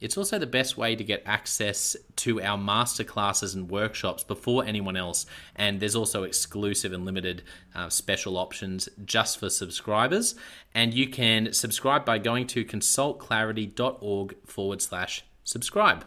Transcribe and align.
It's 0.00 0.18
also 0.18 0.38
the 0.38 0.46
best 0.46 0.76
way 0.76 0.94
to 0.94 1.02
get 1.02 1.22
access 1.24 1.96
to 2.16 2.42
our 2.42 2.58
masterclasses 2.58 3.54
and 3.54 3.70
workshops 3.70 4.24
before 4.24 4.64
anyone 4.64 4.96
else. 4.96 5.24
And 5.54 5.80
there's 5.80 5.96
also 5.96 6.24
exclusive 6.24 6.92
and 6.92 7.04
limited 7.04 7.42
uh, 7.74 7.88
special 7.88 8.36
options 8.36 8.88
just 9.04 9.40
for 9.40 9.48
subscribers. 9.48 10.34
And 10.74 10.92
you 10.92 11.08
can 11.08 11.52
subscribe 11.52 12.04
by 12.04 12.18
going 12.18 12.46
to 12.48 12.64
consultclarity.org 12.64 14.36
forward 14.46 14.82
slash 14.82 15.24
subscribe. 15.44 16.04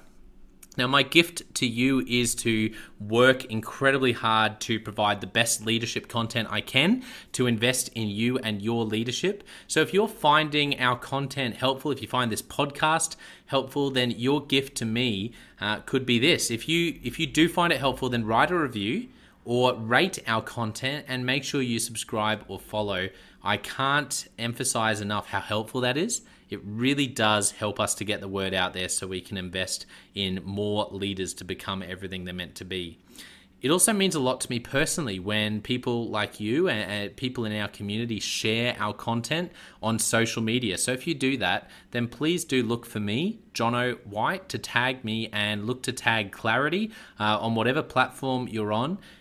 Now, 0.80 0.88
my 0.88 1.04
gift 1.04 1.56
to 1.56 1.66
you 1.66 2.06
is 2.08 2.36
to 2.36 2.74
work 3.02 3.44
incredibly 3.46 4.14
hard 4.14 4.62
to 4.62 4.80
provide 4.80 5.20
the 5.20 5.28
best 5.28 5.66
leadership 5.66 6.08
content 6.08 6.48
I 6.50 6.62
can 6.62 7.04
to 7.34 7.48
invest 7.48 7.90
in 7.90 8.08
you 8.08 8.38
and 8.38 8.62
your 8.62 8.86
leadership. 8.86 9.44
So, 9.68 9.82
if 9.82 9.94
you're 9.94 10.08
finding 10.08 10.80
our 10.80 10.98
content 10.98 11.58
helpful, 11.58 11.92
if 11.92 12.02
you 12.02 12.08
find 12.08 12.32
this 12.32 12.42
podcast 12.42 13.18
helpful, 13.50 13.90
then 13.90 14.12
your 14.12 14.46
gift 14.46 14.76
to 14.78 14.86
me 14.86 15.34
uh, 15.60 15.80
could 15.82 16.06
be 16.06 16.20
this. 16.20 16.50
If 16.50 16.70
you 16.70 17.00
if 17.04 17.20
you 17.20 17.28
do 17.28 17.50
find 17.50 17.74
it 17.74 17.80
helpful, 17.80 18.10
then 18.10 18.26
write 18.26 18.52
a 18.52 18.58
review 18.58 19.10
or 19.44 19.74
rate 19.76 20.20
our 20.28 20.42
content 20.42 21.06
and 21.08 21.26
make 21.26 21.44
sure 21.44 21.62
you 21.62 21.80
subscribe 21.80 22.44
or 22.48 22.60
follow. 22.60 23.10
I 23.44 23.58
can't 23.58 24.28
emphasize 24.38 25.02
enough 25.02 25.28
how 25.28 25.40
helpful 25.40 25.82
that 25.82 25.98
is. 25.98 26.22
It 26.50 26.62
really 26.64 27.08
does 27.08 27.52
help 27.52 27.80
us 27.80 27.96
to 27.96 28.06
get 28.06 28.22
the 28.22 28.28
word 28.28 28.54
out 28.54 28.74
there 28.74 28.90
so 28.90 29.08
we 29.08 29.22
can 29.22 29.38
invest 29.38 29.86
in 30.14 30.42
more 30.44 30.88
leaders 30.92 31.34
to 31.36 31.44
become 31.44 31.84
everything 31.84 32.26
they're 32.26 32.34
meant 32.34 32.56
to 32.56 32.66
be. 32.66 32.98
It 33.62 33.72
also 33.72 33.92
means 33.92 34.16
a 34.16 34.22
lot 34.22 34.40
to 34.42 34.50
me 34.50 34.60
personally 34.60 35.20
when 35.20 35.60
people 35.62 36.08
like 36.08 36.40
you 36.40 36.70
and, 36.70 37.16
people 37.18 37.44
in 37.44 37.54
our 37.60 37.68
community 37.68 38.20
share 38.20 38.76
our 38.80 38.94
content 38.94 39.52
on 39.84 40.00
social 40.00 40.42
media. 40.42 40.78
So 40.78 40.92
if 40.94 41.06
you 41.06 41.14
do 41.14 41.38
that, 41.38 41.70
then 41.92 42.08
please 42.08 42.46
do 42.46 42.64
look 42.64 42.86
for 42.86 43.00
me, 43.00 43.40
Jonno 43.54 43.98
White, 44.06 44.48
to 44.50 44.58
tag 44.58 45.04
me 45.04 45.30
and 45.34 45.66
look 45.66 45.84
to 45.84 45.92
tag 45.92 46.32
Clarity 46.32 46.92
uh, 47.20 47.38
on 47.40 47.56
whatever 47.56 47.82
platform 47.82 48.48
you're 48.48 48.72
on. 48.72 48.98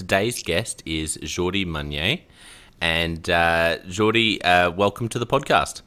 Today's 0.00 0.42
guest 0.42 0.82
is 0.86 1.18
Jordi 1.18 1.66
Mane. 1.66 2.22
And 2.80 3.28
uh, 3.28 3.80
Jordi, 3.86 4.42
uh, 4.42 4.72
welcome 4.74 5.10
to 5.10 5.18
the 5.18 5.26
podcast. 5.26 5.82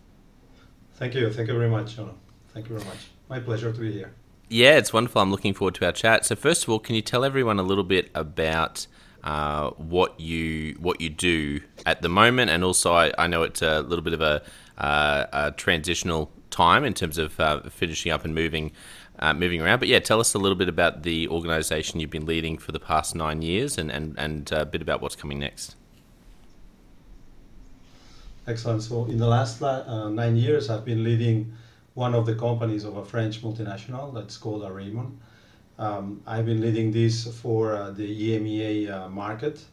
Thank 0.94 1.16
you. 1.16 1.34
Thank 1.34 1.48
you 1.48 1.58
very 1.58 1.68
much, 1.68 1.96
Jonah. 1.96 2.14
Thank 2.54 2.70
you 2.70 2.76
very 2.78 2.88
much. 2.88 3.08
My 3.28 3.40
pleasure 3.40 3.74
to 3.74 3.80
be 3.80 3.92
here. 3.92 4.14
Yeah, 4.50 4.78
it's 4.78 4.94
wonderful. 4.94 5.20
I'm 5.20 5.32
looking 5.32 5.56
forward 5.56 5.74
to 5.76 5.88
our 5.88 5.92
chat. 5.92 6.26
So, 6.26 6.36
first 6.36 6.62
of 6.62 6.70
all, 6.70 6.78
can 6.78 6.94
you 6.94 7.02
tell 7.02 7.26
everyone 7.26 7.58
a 7.58 7.64
little 7.64 7.84
bit 7.84 8.12
about 8.14 8.86
uh, 9.24 9.72
what 9.72 10.20
you 10.20 10.76
what 10.80 11.02
you 11.02 11.10
do 11.10 11.62
at 11.88 12.04
the 12.04 12.10
moment, 12.10 12.52
and 12.52 12.64
also 12.64 12.94
I, 12.94 13.12
I 13.18 13.26
know 13.26 13.42
it's 13.42 13.64
a 13.64 13.82
little 13.82 14.04
bit 14.04 14.14
of 14.14 14.22
a, 14.22 14.44
uh, 14.78 15.26
a 15.34 15.52
transitional 15.54 16.32
time 16.52 16.86
in 16.86 16.94
terms 16.94 17.18
of 17.18 17.40
uh, 17.40 17.62
finishing 17.72 18.12
up 18.12 18.24
and 18.24 18.36
moving 18.36 18.74
uh, 19.20 19.34
moving 19.34 19.62
around. 19.62 19.80
But 19.80 19.88
yeah, 19.88 20.00
tell 20.00 20.20
us 20.20 20.34
a 20.34 20.40
little 20.40 20.58
bit 20.58 20.70
about 20.70 21.04
the 21.04 21.28
organisation 21.28 22.00
you've 22.00 22.10
been 22.10 22.26
leading 22.26 22.58
for 22.58 22.72
the 22.72 22.80
past 22.80 23.16
nine 23.16 23.42
years, 23.42 23.78
and 23.78 23.92
and 23.92 24.16
and 24.18 24.52
a 24.52 24.66
bit 24.66 24.82
about 24.82 25.02
what's 25.02 25.16
coming 25.16 25.40
next. 25.40 25.76
Excellent. 28.46 28.84
So 28.84 29.06
in 29.06 29.18
the 29.18 29.28
last 29.28 29.62
uh, 29.62 30.10
nine 30.10 30.36
years, 30.36 30.70
I've 30.70 30.84
been 30.84 31.04
leading 31.04 31.54
one 31.94 32.14
of 32.14 32.26
the 32.26 32.36
companies 32.36 32.84
of 32.84 32.98
a 32.98 33.06
French 33.06 33.42
multinational 33.42 34.14
that's 34.14 34.36
called 34.38 34.64
ARaymond. 34.64 35.12
Um, 35.80 36.22
I've 36.28 36.46
been 36.46 36.62
leading 36.62 36.92
this 36.92 37.26
for 37.42 37.76
uh, 37.76 37.92
the 37.92 38.08
EMEA 38.32 38.92
uh, 38.92 39.10
market, 39.10 39.64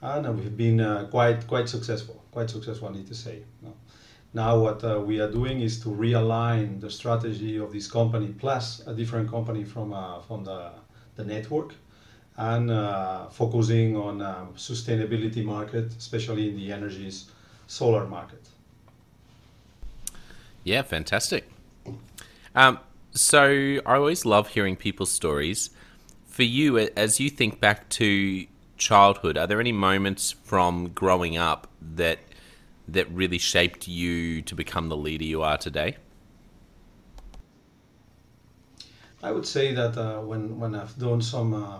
and 0.00 0.38
we've 0.38 0.56
been 0.56 0.80
uh, 0.80 1.06
quite 1.10 1.46
quite 1.46 1.68
successful. 1.68 2.22
Quite 2.32 2.50
successful, 2.50 2.88
I 2.88 2.92
need 2.92 3.08
to 3.08 3.14
say. 3.14 3.42
Now 4.34 4.58
what 4.58 4.82
uh, 4.82 5.00
we 5.00 5.20
are 5.20 5.30
doing 5.30 5.60
is 5.60 5.80
to 5.80 5.88
realign 5.88 6.80
the 6.80 6.90
strategy 6.90 7.58
of 7.58 7.72
this 7.72 7.86
company 7.86 8.28
plus 8.38 8.86
a 8.86 8.94
different 8.94 9.30
company 9.30 9.64
from 9.64 9.92
uh, 9.92 10.20
from 10.20 10.44
the 10.44 10.70
the 11.16 11.24
network, 11.24 11.74
and 12.36 12.70
uh, 12.70 13.28
focusing 13.28 13.96
on 13.96 14.22
um, 14.22 14.54
sustainability 14.56 15.44
market, 15.44 15.94
especially 15.98 16.48
in 16.48 16.56
the 16.56 16.72
energies 16.72 17.30
solar 17.66 18.06
market. 18.06 18.48
Yeah, 20.64 20.82
fantastic. 20.82 21.50
Um, 22.54 22.78
so 23.10 23.78
I 23.84 23.94
always 23.96 24.24
love 24.24 24.48
hearing 24.48 24.76
people's 24.76 25.10
stories. 25.10 25.70
For 26.26 26.44
you, 26.44 26.78
as 26.78 27.20
you 27.20 27.28
think 27.28 27.60
back 27.60 27.88
to 27.90 28.46
childhood, 28.78 29.36
are 29.36 29.46
there 29.46 29.60
any 29.60 29.72
moments 29.72 30.30
from 30.30 30.88
growing 30.88 31.36
up 31.36 31.66
that 31.96 32.20
that 32.92 33.10
really 33.10 33.38
shaped 33.38 33.88
you 33.88 34.42
to 34.42 34.54
become 34.54 34.88
the 34.88 34.96
leader 34.96 35.24
you 35.24 35.42
are 35.42 35.58
today? 35.58 35.96
I 39.22 39.30
would 39.30 39.46
say 39.46 39.72
that 39.74 39.96
uh, 39.96 40.20
when 40.20 40.58
when 40.58 40.74
I've 40.74 40.96
done 40.98 41.22
some 41.22 41.54
uh, 41.54 41.78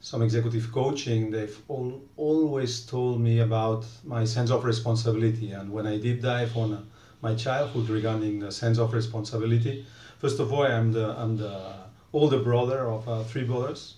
some 0.00 0.22
executive 0.22 0.72
coaching, 0.72 1.30
they've 1.30 1.58
all, 1.68 2.00
always 2.16 2.86
told 2.86 3.20
me 3.20 3.40
about 3.40 3.84
my 4.04 4.24
sense 4.24 4.50
of 4.50 4.64
responsibility. 4.64 5.52
And 5.52 5.70
when 5.70 5.86
I 5.86 5.98
deep 5.98 6.22
dive 6.22 6.56
on 6.56 6.72
uh, 6.72 6.80
my 7.20 7.34
childhood 7.34 7.90
regarding 7.90 8.40
the 8.40 8.50
sense 8.50 8.78
of 8.78 8.94
responsibility, 8.94 9.84
first 10.18 10.40
of 10.40 10.52
all, 10.52 10.62
I'm 10.62 10.92
the 10.92 11.14
I'm 11.18 11.36
the 11.36 11.74
older 12.12 12.38
brother 12.38 12.88
of 12.88 13.06
uh, 13.08 13.22
three 13.24 13.44
brothers, 13.44 13.96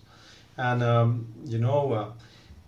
and 0.57 0.83
um, 0.83 1.27
you 1.45 1.59
know. 1.59 2.15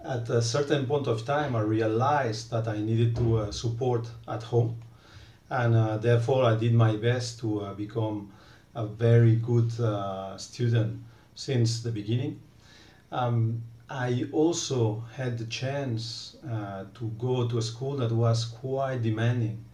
At 0.06 0.28
a 0.28 0.42
certain 0.42 0.84
point 0.84 1.06
of 1.06 1.24
time, 1.24 1.56
I 1.56 1.62
realized 1.62 2.50
that 2.50 2.68
I 2.68 2.78
needed 2.78 3.16
to 3.16 3.38
uh, 3.38 3.50
support 3.50 4.06
at 4.28 4.42
home, 4.42 4.76
and 5.48 5.74
uh, 5.74 5.96
therefore 5.96 6.44
I 6.44 6.56
did 6.56 6.74
my 6.74 6.94
best 6.96 7.38
to 7.38 7.62
uh, 7.62 7.72
become 7.72 8.30
a 8.74 8.84
very 8.84 9.36
good 9.36 9.72
uh, 9.80 10.36
student 10.36 11.02
since 11.34 11.82
the 11.82 11.90
beginning. 11.90 12.38
Um, 13.12 13.62
I 13.88 14.26
also 14.30 15.04
had 15.16 15.38
the 15.38 15.46
chance 15.46 16.36
uh, 16.46 16.84
to 16.92 17.08
go 17.18 17.48
to 17.48 17.56
a 17.56 17.62
school 17.62 17.96
that 17.96 18.12
was 18.12 18.44
quite 18.44 19.00
demanding, 19.00 19.64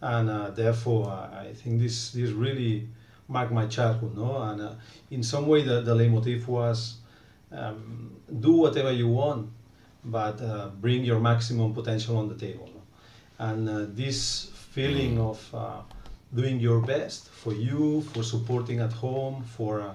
and 0.00 0.30
uh, 0.30 0.50
therefore 0.52 1.10
I 1.10 1.52
think 1.52 1.80
this 1.80 2.12
this 2.12 2.30
really 2.30 2.88
marked 3.28 3.52
my 3.52 3.66
childhood. 3.66 4.16
No, 4.16 4.40
and 4.40 4.78
in 5.10 5.22
some 5.22 5.46
way 5.46 5.64
the, 5.64 5.82
the 5.82 5.94
leitmotif 5.94 6.48
was 6.48 6.96
um, 7.52 8.16
do 8.40 8.52
whatever 8.52 8.90
you 8.90 9.08
want 9.08 9.50
but 10.06 10.40
uh, 10.40 10.68
bring 10.80 11.04
your 11.04 11.20
maximum 11.20 11.74
potential 11.74 12.16
on 12.16 12.28
the 12.28 12.34
table. 12.34 12.70
And 13.38 13.68
uh, 13.68 13.86
this 13.88 14.50
feeling 14.70 15.16
mm. 15.16 15.30
of 15.30 15.54
uh, 15.54 15.80
doing 16.34 16.60
your 16.60 16.80
best 16.80 17.28
for 17.28 17.52
you, 17.52 18.02
for 18.12 18.22
supporting 18.22 18.80
at 18.80 18.92
home, 18.92 19.42
for 19.42 19.80
uh, 19.80 19.94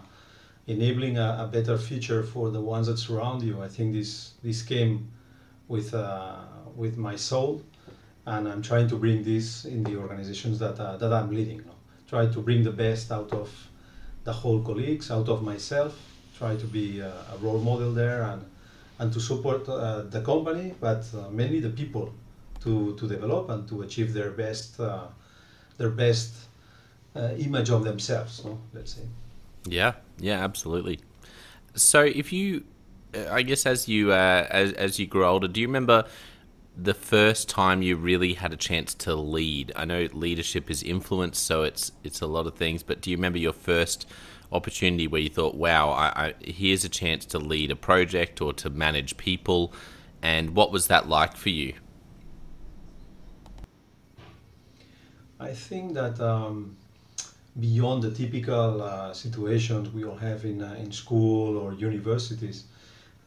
enabling 0.68 1.18
a, 1.18 1.38
a, 1.40 1.48
better 1.48 1.78
future 1.78 2.24
for 2.24 2.50
the 2.50 2.62
ones 2.62 2.88
that 2.88 2.98
surround 2.98 3.42
you, 3.42 3.62
I 3.62 3.68
think 3.68 3.94
this 3.94 4.34
this 4.44 4.62
came 4.62 5.10
with 5.68 5.94
uh, 5.94 6.36
with 6.76 6.98
my 6.98 7.16
soul, 7.16 7.64
and 8.26 8.48
I'm 8.48 8.62
trying 8.62 8.88
to 8.90 8.96
bring 8.96 9.24
this 9.24 9.66
in 9.66 9.84
the 9.84 9.96
organizations 9.96 10.60
that 10.60 10.80
uh, 10.80 10.98
that 10.98 11.12
I'm 11.14 11.32
leading. 11.32 11.64
Try 12.08 12.26
to 12.28 12.42
bring 12.42 12.64
the 12.64 12.72
best 12.72 13.12
out 13.12 13.32
of 13.32 13.50
the 14.26 14.34
whole 14.34 14.62
colleagues, 14.62 15.10
out 15.10 15.30
of 15.30 15.42
myself. 15.42 15.98
Try 16.38 16.56
to 16.58 16.66
be 16.66 17.00
a, 17.00 17.14
a 17.34 17.38
role 17.40 17.60
model 17.60 17.94
there 17.94 18.24
and 18.24 18.44
and 19.02 19.12
to 19.12 19.20
support 19.20 19.68
uh, 19.68 20.04
the 20.04 20.22
company, 20.22 20.76
but 20.80 21.04
uh, 21.16 21.30
mainly 21.32 21.60
the 21.60 21.72
people 21.72 22.14
to, 22.64 22.96
to 22.96 23.08
develop 23.08 23.50
and 23.50 23.68
to 23.68 23.82
achieve 23.82 24.14
their 24.14 24.30
best 24.30 24.80
uh, 24.80 25.08
their 25.78 25.90
best 25.90 26.36
image 27.16 27.72
of 27.72 27.84
themselves. 27.84 28.46
Let's 28.74 28.94
say. 28.94 29.02
Yeah. 29.66 29.94
Yeah. 30.20 30.44
Absolutely. 30.44 31.00
So 31.74 32.04
if 32.04 32.32
you, 32.32 32.64
I 33.30 33.42
guess 33.42 33.66
as 33.66 33.88
you 33.88 34.14
as 34.14 34.72
as 34.74 35.00
you 35.00 35.08
grow 35.08 35.32
older, 35.32 35.48
do 35.48 35.60
you 35.60 35.68
remember? 35.68 36.06
the 36.78 36.94
first 36.94 37.50
time 37.50 37.82
you 37.82 37.98
really 37.98 38.34
had 38.34 38.54
a 38.54 38.58
chance 38.58 38.94
to 38.94 39.14
lead? 39.14 39.74
I 39.76 39.84
know 39.84 40.08
leadership 40.14 40.72
is 40.72 40.82
influence, 40.82 41.38
so 41.38 41.64
it's 41.64 41.92
it's 42.02 42.22
a 42.22 42.28
lot 42.28 42.48
of 42.48 42.56
things. 42.56 42.82
But 42.82 43.02
do 43.02 43.12
you 43.12 43.18
remember 43.18 43.40
your 43.40 43.54
first 43.54 44.08
opportunity 44.52 45.08
where 45.08 45.22
you 45.22 45.30
thought, 45.30 45.56
wow, 45.56 45.90
I, 45.90 46.28
I, 46.28 46.34
here's 46.42 46.84
a 46.84 46.90
chance 46.90 47.26
to 47.28 47.40
lead 47.40 47.72
a 47.72 47.76
project 47.76 48.42
or 48.42 48.54
to 48.54 48.70
manage 48.70 49.18
people? 49.18 49.74
And 50.22 50.56
what 50.56 50.72
was 50.72 50.88
that 50.88 51.08
like 51.08 51.36
for 51.36 51.50
you? 51.50 51.74
I 55.40 55.54
think 55.54 55.94
that 55.96 56.20
um, 56.20 56.78
beyond 57.60 58.04
the 58.04 58.12
typical 58.12 58.82
uh, 58.82 59.14
situations 59.14 59.90
we 59.90 60.06
all 60.06 60.18
have 60.18 60.46
in, 60.46 60.62
uh, 60.62 60.76
in 60.78 60.92
school 60.92 61.58
or 61.58 61.74
universities, 61.74 62.66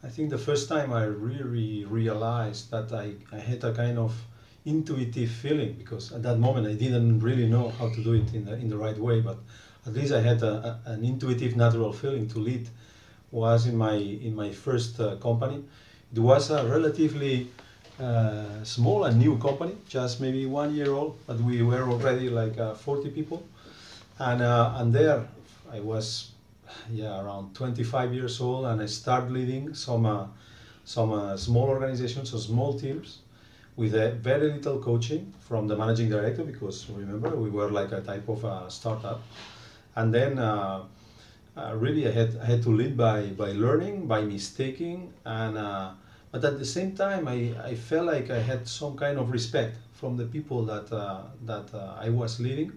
I 0.03 0.07
think 0.07 0.29
the 0.29 0.37
first 0.37 0.69
time 0.69 0.93
I 0.93 1.03
really 1.03 1.83
realized 1.83 2.71
that 2.71 2.93
I, 2.93 3.15
I 3.35 3.39
had 3.39 3.63
a 3.63 3.73
kind 3.73 3.97
of 3.97 4.15
intuitive 4.63 5.29
feeling 5.29 5.73
because 5.73 6.11
at 6.11 6.23
that 6.23 6.37
moment 6.39 6.67
I 6.67 6.73
didn't 6.73 7.19
really 7.19 7.47
know 7.47 7.69
how 7.69 7.89
to 7.89 8.03
do 8.03 8.13
it 8.13 8.33
in 8.33 8.45
the, 8.45 8.53
in 8.53 8.69
the 8.69 8.77
right 8.77 8.97
way, 8.97 9.19
but 9.19 9.39
at 9.85 9.93
least 9.93 10.13
I 10.13 10.21
had 10.21 10.41
a, 10.41 10.79
a, 10.85 10.91
an 10.91 11.03
intuitive, 11.03 11.55
natural 11.55 11.93
feeling 11.93 12.27
to 12.29 12.39
lead. 12.39 12.67
Was 13.31 13.67
in 13.67 13.75
my 13.75 13.95
in 13.95 14.33
my 14.35 14.51
first 14.51 14.99
uh, 14.99 15.15
company. 15.17 15.63
It 16.13 16.19
was 16.19 16.51
a 16.51 16.65
relatively 16.65 17.47
uh, 17.99 18.63
small 18.63 19.03
and 19.05 19.19
new 19.19 19.37
company, 19.37 19.75
just 19.89 20.21
maybe 20.21 20.45
one 20.45 20.73
year 20.73 20.91
old, 20.91 21.17
but 21.27 21.37
we 21.39 21.61
were 21.61 21.83
already 21.89 22.29
like 22.29 22.57
uh, 22.57 22.73
40 22.75 23.09
people, 23.09 23.43
and 24.19 24.41
uh, 24.41 24.75
and 24.77 24.93
there 24.93 25.27
I 25.71 25.79
was, 25.81 26.31
yeah, 26.91 27.19
around 27.19 27.55
25 27.55 28.13
years 28.13 28.39
old, 28.39 28.65
and 28.65 28.81
I 28.81 28.85
started 28.85 29.31
leading 29.31 29.73
some 29.73 30.05
uh, 30.05 30.27
some 30.85 31.11
uh, 31.11 31.35
small 31.35 31.67
organizations, 31.67 32.31
so 32.31 32.37
small 32.37 32.79
teams, 32.79 33.19
with 33.75 33.93
very 34.23 34.51
little 34.53 34.79
coaching 34.79 35.33
from 35.41 35.67
the 35.67 35.75
managing 35.75 36.09
director 36.09 36.43
because 36.43 36.89
remember 36.89 37.35
we 37.35 37.49
were 37.49 37.69
like 37.69 37.91
a 37.91 38.01
type 38.01 38.29
of 38.29 38.43
a 38.45 38.69
startup 38.69 39.21
and 39.95 40.13
then 40.13 40.39
uh, 40.39 40.83
uh, 41.57 41.73
really 41.75 42.07
I 42.07 42.11
had, 42.11 42.37
I 42.41 42.45
had 42.45 42.63
to 42.63 42.69
lead 42.69 42.97
by, 42.97 43.27
by 43.27 43.51
learning, 43.51 44.07
by 44.07 44.21
mistaking, 44.21 45.13
and 45.25 45.57
uh, 45.57 45.91
but 46.31 46.43
at 46.43 46.59
the 46.59 46.65
same 46.65 46.95
time 46.95 47.27
I, 47.27 47.55
I 47.63 47.75
felt 47.75 48.07
like 48.07 48.29
I 48.29 48.39
had 48.39 48.67
some 48.67 48.97
kind 48.97 49.17
of 49.17 49.31
respect 49.31 49.77
from 49.93 50.17
the 50.17 50.25
people 50.25 50.65
that 50.65 50.91
uh, 50.91 51.21
that 51.45 51.73
uh, 51.73 51.95
I 51.99 52.09
was 52.09 52.39
leading. 52.39 52.73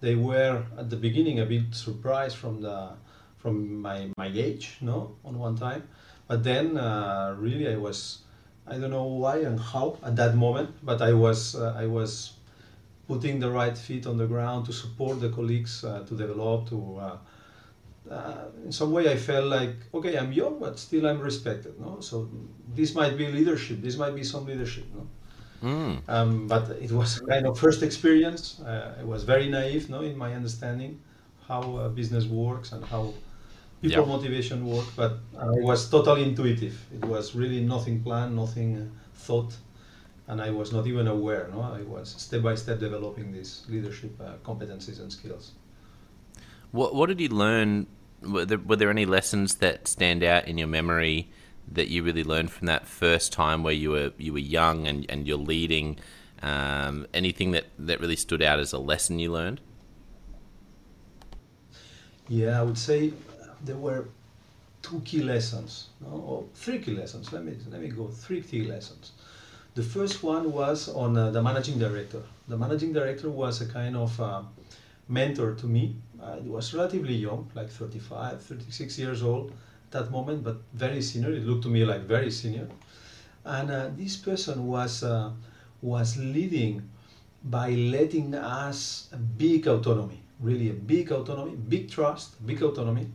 They 0.00 0.14
were 0.14 0.64
at 0.78 0.88
the 0.90 0.96
beginning 0.96 1.40
a 1.40 1.46
bit 1.46 1.74
surprised 1.74 2.36
from 2.36 2.62
the 2.62 2.90
from 3.38 3.80
my, 3.80 4.08
my 4.16 4.28
age, 4.28 4.78
no, 4.80 5.16
on 5.24 5.38
one 5.38 5.56
time, 5.56 5.86
but 6.26 6.42
then 6.42 6.76
uh, 6.78 7.36
really 7.38 7.68
I 7.68 7.76
was 7.76 8.22
I 8.66 8.78
don't 8.78 8.90
know 8.90 9.04
why 9.04 9.38
and 9.38 9.60
how 9.60 9.98
at 10.02 10.16
that 10.16 10.34
moment, 10.34 10.70
but 10.82 11.02
I 11.02 11.12
was 11.12 11.54
I 11.54 11.86
was 11.86 12.32
putting 13.08 13.38
the 13.38 13.50
right 13.50 13.76
feet 13.76 14.06
on 14.06 14.16
the 14.16 14.26
ground 14.26 14.66
to 14.66 14.72
support 14.72 15.20
the 15.20 15.30
colleagues 15.30 15.84
uh, 15.84 16.04
to 16.08 16.14
develop 16.14 16.68
to 16.68 16.98
uh, 16.98 17.16
uh, 18.10 18.44
in 18.64 18.72
some 18.72 18.92
way 18.92 19.10
I 19.10 19.16
felt 19.16 19.46
like 19.46 19.76
okay 19.94 20.16
I'm 20.18 20.32
young 20.32 20.58
but 20.58 20.78
still 20.78 21.06
I'm 21.06 21.20
respected 21.20 21.80
no? 21.80 22.00
So 22.00 22.28
this 22.74 22.94
might 22.94 23.16
be 23.16 23.26
leadership 23.28 23.80
this 23.80 23.96
might 23.96 24.14
be 24.14 24.24
some 24.24 24.46
leadership 24.46 24.84
no? 24.94 25.06
Mm. 25.62 26.02
um, 26.08 26.46
but 26.46 26.70
it 26.82 26.92
was 26.92 27.18
kind 27.20 27.46
of 27.46 27.58
first 27.58 27.82
experience. 27.82 28.60
Uh, 28.60 28.94
I 29.00 29.04
was 29.04 29.24
very 29.24 29.48
naive 29.48 29.88
no 29.88 30.02
in 30.02 30.16
my 30.16 30.34
understanding 30.34 31.00
how 31.48 31.62
uh, 31.76 31.88
business 31.88 32.26
works 32.26 32.72
and 32.72 32.84
how 32.84 33.14
people 33.80 34.06
yeah. 34.06 34.12
motivation 34.16 34.66
work 34.66 34.86
but 34.96 35.12
it 35.56 35.64
was 35.64 35.88
totally 35.88 36.24
intuitive. 36.24 36.76
It 36.92 37.04
was 37.04 37.34
really 37.34 37.60
nothing 37.60 38.02
planned 38.02 38.36
nothing 38.36 38.90
thought 39.14 39.52
and 40.28 40.40
I 40.40 40.50
was 40.50 40.72
not 40.72 40.86
even 40.86 41.06
aware. 41.06 41.48
No, 41.52 41.62
I 41.62 41.82
was 41.82 42.14
step 42.18 42.42
by 42.42 42.54
step 42.54 42.80
developing 42.80 43.32
these 43.32 43.64
leadership 43.68 44.20
uh, 44.20 44.34
competencies 44.44 45.00
and 45.00 45.12
skills. 45.12 45.52
What 46.72 46.94
What 46.94 47.08
did 47.08 47.20
you 47.20 47.28
learn? 47.28 47.86
Were 48.22 48.44
there, 48.44 48.58
were 48.58 48.76
there, 48.76 48.90
any 48.90 49.06
lessons 49.06 49.56
that 49.56 49.86
stand 49.86 50.24
out 50.24 50.48
in 50.48 50.58
your 50.58 50.66
memory 50.66 51.30
that 51.70 51.88
you 51.88 52.02
really 52.02 52.24
learned 52.24 52.50
from 52.50 52.66
that 52.66 52.86
first 52.86 53.32
time 53.32 53.62
where 53.62 53.74
you 53.74 53.90
were 53.90 54.12
you 54.18 54.32
were 54.32 54.38
young 54.38 54.86
and, 54.86 55.06
and 55.08 55.26
you're 55.26 55.36
leading? 55.36 55.98
Um, 56.42 57.06
anything 57.14 57.52
that, 57.52 57.64
that 57.78 57.98
really 58.00 58.16
stood 58.16 58.42
out 58.42 58.58
as 58.58 58.72
a 58.72 58.78
lesson 58.78 59.18
you 59.18 59.32
learned? 59.32 59.60
Yeah, 62.28 62.60
I 62.60 62.62
would 62.62 62.76
say 62.76 63.12
there 63.64 63.76
were 63.76 64.08
two 64.82 65.00
key 65.00 65.22
lessons, 65.22 65.88
no? 66.00 66.08
or 66.08 66.44
three 66.54 66.78
key 66.78 66.92
lessons. 66.92 67.32
Let 67.32 67.44
me 67.44 67.56
let 67.70 67.80
me 67.80 67.88
go 67.88 68.08
three 68.08 68.42
key 68.42 68.64
lessons. 68.64 69.12
The 69.76 69.82
first 69.82 70.22
one 70.22 70.52
was 70.52 70.88
on 70.88 71.18
uh, 71.18 71.30
the 71.30 71.42
managing 71.42 71.78
director. 71.78 72.22
The 72.48 72.56
managing 72.56 72.94
director 72.94 73.28
was 73.28 73.60
a 73.60 73.66
kind 73.66 73.94
of 73.94 74.18
uh, 74.18 74.40
mentor 75.06 75.52
to 75.52 75.66
me. 75.66 75.96
Uh, 76.18 76.36
he 76.36 76.48
was 76.48 76.72
relatively 76.72 77.12
young, 77.12 77.50
like 77.54 77.68
35, 77.68 78.40
36 78.40 78.98
years 78.98 79.22
old 79.22 79.50
at 79.50 79.90
that 79.90 80.10
moment, 80.10 80.42
but 80.42 80.62
very 80.72 81.02
senior. 81.02 81.30
It 81.30 81.44
looked 81.44 81.64
to 81.64 81.68
me 81.68 81.84
like 81.84 82.04
very 82.08 82.30
senior. 82.30 82.68
And 83.44 83.70
uh, 83.70 83.90
this 83.94 84.16
person 84.16 84.66
was 84.66 85.02
uh, 85.02 85.32
was 85.82 86.16
leading 86.16 86.88
by 87.44 87.68
letting 87.72 88.34
us 88.34 89.10
a 89.12 89.18
big 89.18 89.68
autonomy, 89.68 90.22
really 90.40 90.70
a 90.70 90.78
big 90.94 91.12
autonomy, 91.12 91.54
big 91.54 91.90
trust, 91.90 92.46
big 92.46 92.62
autonomy. 92.62 93.08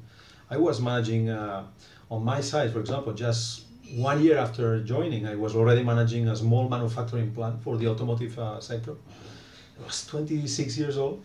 I 0.47 0.57
was 0.57 0.79
managing 0.79 1.27
uh, 1.31 1.63
on 2.11 2.23
my 2.23 2.39
side, 2.39 2.71
for 2.71 2.81
example, 2.81 3.13
just 3.13 3.70
one 3.95 4.23
year 4.23 4.37
after 4.37 4.81
joining, 4.83 5.27
I 5.27 5.35
was 5.35 5.55
already 5.55 5.83
managing 5.83 6.27
a 6.27 6.35
small 6.35 6.69
manufacturing 6.69 7.31
plant 7.31 7.61
for 7.61 7.77
the 7.77 7.87
automotive 7.87 8.37
uh, 8.39 8.59
sector. 8.59 8.95
I 9.79 9.85
was 9.85 10.05
26 10.07 10.77
years 10.77 10.97
old, 10.97 11.23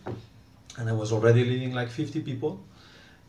and 0.79 0.89
I 0.89 0.93
was 0.93 1.13
already 1.13 1.45
leading 1.45 1.75
like 1.75 1.89
50 1.89 2.21
people, 2.21 2.61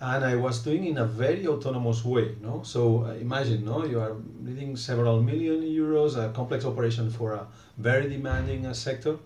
and 0.01 0.24
I 0.24 0.36
was 0.36 0.63
doing 0.63 0.86
in 0.86 0.98
a 0.98 1.06
very 1.06 1.48
autonomous 1.48 2.03
way. 2.03 2.36
No, 2.41 2.63
so 2.63 3.06
uh, 3.06 3.13
imagine, 3.13 3.65
no, 3.65 3.86
you 3.86 4.00
are 4.00 4.15
leading 4.44 4.75
several 4.75 5.22
million 5.22 5.62
euros, 5.62 6.17
a 6.17 6.32
complex 6.34 6.65
operation 6.65 7.10
for 7.12 7.34
a 7.34 7.48
very 7.77 8.10
demanding 8.10 8.65
uh, 8.65 8.74
sector, 8.74 9.17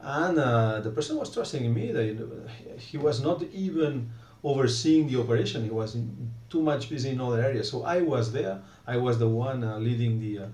and 0.00 0.38
uh, 0.38 0.80
the 0.80 0.90
person 0.90 1.16
was 1.16 1.32
trusting 1.32 1.64
in 1.64 1.72
me. 1.72 1.92
That 1.92 2.48
he 2.78 2.98
was 2.98 3.20
not 3.20 3.42
even 3.52 4.10
overseeing 4.44 5.08
the 5.08 5.20
operation. 5.20 5.64
He 5.64 5.70
was 5.70 5.94
in, 5.94 6.30
too 6.50 6.62
much 6.62 6.90
busy 6.90 7.10
in 7.10 7.20
other 7.20 7.40
areas. 7.40 7.70
So 7.70 7.84
I 7.84 8.02
was 8.02 8.32
there. 8.32 8.60
I 8.86 8.96
was 8.96 9.18
the 9.18 9.28
one 9.28 9.64
uh, 9.64 9.78
leading 9.78 10.20
the 10.20 10.44
uh, 10.44 10.46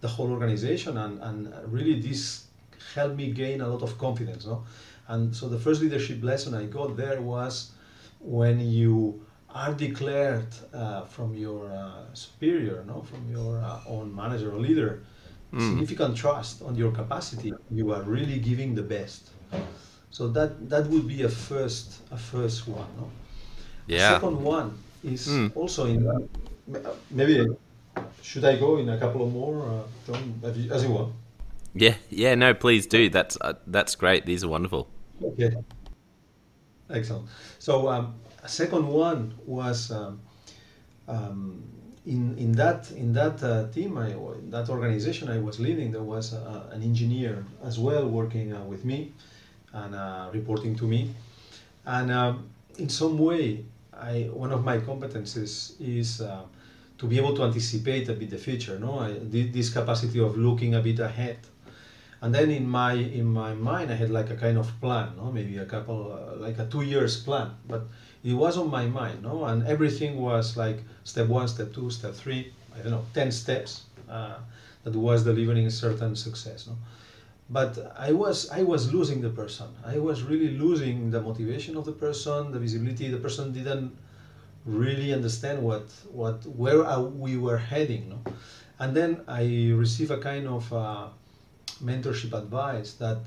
the 0.00 0.08
whole 0.08 0.30
organization, 0.30 0.96
and, 0.96 1.20
and 1.22 1.52
really 1.72 2.00
this 2.00 2.46
helped 2.94 3.16
me 3.16 3.32
gain 3.32 3.60
a 3.60 3.68
lot 3.68 3.82
of 3.82 3.98
confidence. 3.98 4.46
No? 4.46 4.64
And 5.08 5.34
so 5.34 5.48
the 5.48 5.58
first 5.58 5.80
leadership 5.80 6.22
lesson 6.22 6.54
I 6.54 6.66
got 6.66 6.96
there 6.96 7.20
was 7.20 7.72
when 8.20 8.60
you 8.60 9.24
are 9.50 9.72
declared 9.72 10.46
uh, 10.74 11.04
from 11.04 11.34
your 11.34 11.70
uh, 11.72 12.14
superior, 12.14 12.84
no, 12.86 13.02
from 13.02 13.28
your 13.30 13.58
uh, 13.58 13.80
own 13.88 14.14
manager 14.14 14.52
or 14.52 14.58
leader, 14.58 15.02
mm. 15.52 15.60
significant 15.60 16.16
trust 16.16 16.62
on 16.62 16.76
your 16.76 16.92
capacity, 16.92 17.52
you 17.70 17.92
are 17.92 18.02
really 18.02 18.38
giving 18.38 18.74
the 18.74 18.82
best. 18.82 19.30
So 20.10 20.28
that 20.28 20.68
that 20.68 20.86
would 20.88 21.06
be 21.08 21.22
a 21.22 21.28
first 21.28 22.00
a 22.10 22.16
first 22.16 22.68
one. 22.68 22.88
No? 22.96 23.10
Yeah. 23.88 24.14
second 24.14 24.42
one 24.42 24.78
is 25.02 25.28
mm. 25.28 25.50
also 25.56 25.86
in 25.86 26.28
maybe 27.10 27.46
should 28.22 28.44
I 28.44 28.56
go 28.56 28.76
in 28.76 28.88
a 28.88 28.98
couple 28.98 29.26
of 29.26 29.32
more, 29.32 29.66
uh, 29.66 29.82
John, 30.06 30.40
as 30.44 30.84
you 30.84 30.90
want? 30.90 31.14
Yeah, 31.74 31.94
yeah, 32.10 32.34
no, 32.34 32.54
please 32.54 32.86
do. 32.86 33.08
That's 33.08 33.38
uh, 33.40 33.54
that's 33.66 33.94
great. 33.94 34.26
These 34.26 34.44
are 34.44 34.48
wonderful. 34.48 34.88
Okay, 35.22 35.54
excellent. 36.90 37.28
So 37.58 37.88
um, 37.88 38.14
a 38.42 38.48
second 38.48 38.86
one 38.86 39.34
was 39.46 39.90
um, 39.90 40.20
um, 41.06 41.62
in 42.06 42.36
in 42.38 42.52
that 42.52 42.90
in 42.92 43.12
that 43.12 43.42
uh, 43.42 43.68
team, 43.68 43.96
I, 43.98 44.10
in 44.10 44.50
that 44.50 44.68
organization 44.68 45.28
I 45.28 45.38
was 45.38 45.60
leading. 45.60 45.92
There 45.92 46.02
was 46.02 46.34
uh, 46.34 46.70
an 46.72 46.82
engineer 46.82 47.44
as 47.64 47.78
well 47.78 48.08
working 48.08 48.52
uh, 48.52 48.64
with 48.64 48.84
me 48.84 49.12
and 49.72 49.94
uh, 49.94 50.30
reporting 50.32 50.74
to 50.76 50.84
me, 50.84 51.14
and 51.84 52.10
um, 52.10 52.50
in 52.78 52.88
some 52.88 53.18
way, 53.18 53.64
I 54.00 54.28
one 54.32 54.52
of 54.52 54.64
my 54.64 54.78
competences 54.78 55.74
is 55.80 56.20
uh, 56.20 56.42
to 56.98 57.06
be 57.06 57.16
able 57.16 57.34
to 57.36 57.44
anticipate 57.44 58.08
a 58.08 58.14
bit 58.14 58.30
the 58.30 58.38
future. 58.38 58.78
No, 58.78 58.98
I, 59.00 59.12
this 59.30 59.70
capacity 59.70 60.20
of 60.20 60.36
looking 60.36 60.74
a 60.74 60.80
bit 60.80 60.98
ahead. 60.98 61.38
And 62.20 62.34
then 62.34 62.50
in 62.50 62.68
my 62.68 62.94
in 62.94 63.26
my 63.26 63.54
mind, 63.54 63.92
I 63.92 63.94
had 63.94 64.10
like 64.10 64.30
a 64.30 64.36
kind 64.36 64.58
of 64.58 64.68
plan, 64.80 65.12
no, 65.16 65.30
maybe 65.30 65.56
a 65.58 65.64
couple, 65.64 66.12
uh, 66.12 66.36
like 66.36 66.58
a 66.58 66.66
two 66.66 66.82
years 66.82 67.22
plan, 67.22 67.50
but 67.68 67.82
it 68.24 68.34
was 68.34 68.58
on 68.58 68.70
my 68.70 68.86
mind, 68.86 69.22
no, 69.22 69.44
and 69.44 69.64
everything 69.66 70.20
was 70.20 70.56
like 70.56 70.82
step 71.04 71.28
one, 71.28 71.46
step 71.46 71.72
two, 71.72 71.90
step 71.90 72.14
three, 72.14 72.52
I 72.74 72.78
don't 72.82 72.90
know, 72.90 73.04
ten 73.14 73.30
steps 73.30 73.82
uh, 74.10 74.38
that 74.82 74.94
was 74.96 75.22
delivering 75.22 75.70
certain 75.70 76.16
success, 76.16 76.66
no. 76.66 76.76
But 77.50 77.94
I 77.96 78.12
was 78.12 78.50
I 78.50 78.62
was 78.62 78.92
losing 78.92 79.20
the 79.22 79.30
person. 79.30 79.68
I 79.84 79.98
was 79.98 80.22
really 80.22 80.58
losing 80.58 81.10
the 81.10 81.20
motivation 81.20 81.76
of 81.76 81.84
the 81.86 81.92
person, 81.92 82.52
the 82.52 82.58
visibility. 82.58 83.08
The 83.08 83.18
person 83.18 83.52
didn't 83.52 83.96
really 84.68 85.14
understand 85.14 85.62
what 85.62 85.86
what 86.12 86.44
where 86.46 87.00
we 87.00 87.38
were 87.38 87.56
heading 87.56 88.10
no? 88.10 88.32
and 88.78 88.94
then 88.94 89.20
i 89.26 89.72
receive 89.74 90.10
a 90.10 90.18
kind 90.18 90.46
of 90.46 90.70
uh, 90.72 91.06
mentorship 91.82 92.32
advice 92.34 92.92
that 92.94 93.18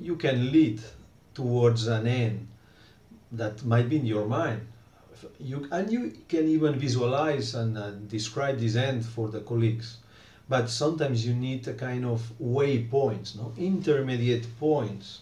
you 0.00 0.16
can 0.16 0.50
lead 0.50 0.80
towards 1.34 1.86
an 1.86 2.06
end 2.06 2.48
that 3.30 3.64
might 3.64 3.88
be 3.88 3.96
in 3.96 4.06
your 4.06 4.26
mind 4.26 4.60
you 5.38 5.68
and 5.70 5.90
you 5.92 6.12
can 6.28 6.48
even 6.48 6.74
visualize 6.78 7.54
and 7.54 7.78
uh, 7.78 7.90
describe 8.08 8.58
this 8.58 8.74
end 8.74 9.04
for 9.04 9.28
the 9.28 9.40
colleagues 9.40 9.98
but 10.48 10.70
sometimes 10.70 11.26
you 11.26 11.34
need 11.34 11.66
a 11.68 11.74
kind 11.74 12.04
of 12.04 12.20
waypoints 12.40 13.36
no? 13.36 13.52
Intermediate 13.58 14.46
points 14.58 15.20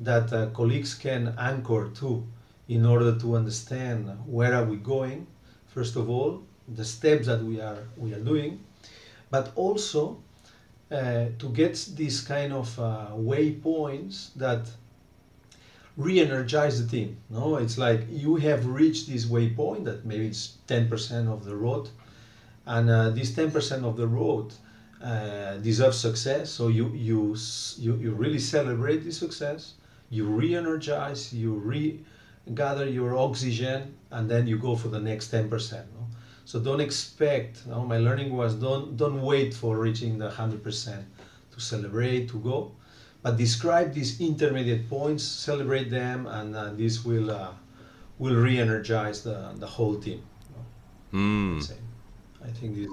that 0.00 0.32
uh, 0.32 0.46
colleagues 0.50 0.94
can 0.94 1.34
anchor 1.38 1.90
to 1.94 2.26
in 2.68 2.86
order 2.86 3.16
to 3.18 3.36
understand 3.36 4.08
where 4.26 4.54
are 4.54 4.64
we 4.64 4.76
going 4.76 5.26
first 5.66 5.96
of 5.96 6.08
all 6.08 6.42
the 6.76 6.84
steps 6.84 7.26
that 7.26 7.42
we 7.42 7.60
are 7.60 7.84
we 7.96 8.14
are 8.14 8.20
doing 8.20 8.58
but 9.30 9.52
also 9.54 10.18
uh, 10.90 11.26
to 11.38 11.48
get 11.52 11.74
these 11.94 12.20
kind 12.20 12.52
of 12.52 12.78
uh, 12.78 13.08
waypoints 13.12 14.32
that 14.34 14.66
re-energize 15.96 16.84
the 16.84 16.90
team 16.90 17.16
no? 17.30 17.56
It's 17.56 17.78
like 17.78 18.06
you 18.10 18.36
have 18.36 18.66
reached 18.66 19.08
this 19.08 19.26
waypoint 19.26 19.84
that 19.84 20.04
maybe 20.04 20.26
it's 20.26 20.58
10% 20.68 21.28
of 21.32 21.44
the 21.44 21.54
road 21.54 21.88
and 22.66 22.90
uh, 22.90 23.10
this 23.10 23.30
10% 23.32 23.84
of 23.84 23.96
the 23.96 24.06
road 24.06 24.52
uh, 25.02 25.56
deserves 25.58 25.98
success 25.98 26.50
so 26.50 26.68
you, 26.68 26.88
you 26.94 27.36
you 27.78 27.96
you 27.96 28.12
really 28.12 28.38
celebrate 28.38 29.04
this 29.04 29.18
success 29.18 29.74
you 30.10 30.24
re-energize 30.24 31.32
you 31.32 31.54
re 31.54 32.00
gather 32.52 32.86
your 32.86 33.16
oxygen, 33.16 33.94
and 34.10 34.30
then 34.30 34.46
you 34.46 34.58
go 34.58 34.76
for 34.76 34.88
the 34.88 35.00
next 35.00 35.32
10%. 35.32 35.48
No? 35.72 36.06
So 36.44 36.60
don't 36.60 36.80
expect, 36.80 37.66
no? 37.66 37.84
my 37.84 37.98
learning 37.98 38.36
was 38.36 38.54
don't, 38.54 38.96
don't 38.96 39.22
wait 39.22 39.54
for 39.54 39.78
reaching 39.78 40.18
the 40.18 40.28
100% 40.28 41.04
to 41.52 41.60
celebrate, 41.60 42.28
to 42.30 42.38
go, 42.40 42.72
but 43.22 43.38
describe 43.38 43.94
these 43.94 44.20
intermediate 44.20 44.90
points, 44.90 45.24
celebrate 45.24 45.90
them, 45.90 46.26
and 46.26 46.54
uh, 46.54 46.72
this 46.74 47.04
will, 47.04 47.30
uh, 47.30 47.52
will 48.18 48.34
re-energize 48.36 49.22
the, 49.22 49.52
the 49.56 49.66
whole 49.66 49.96
team. 49.96 50.22
No? 51.12 51.18
Mm. 51.18 51.72
I 52.44 52.50
think 52.50 52.76
this, 52.76 52.90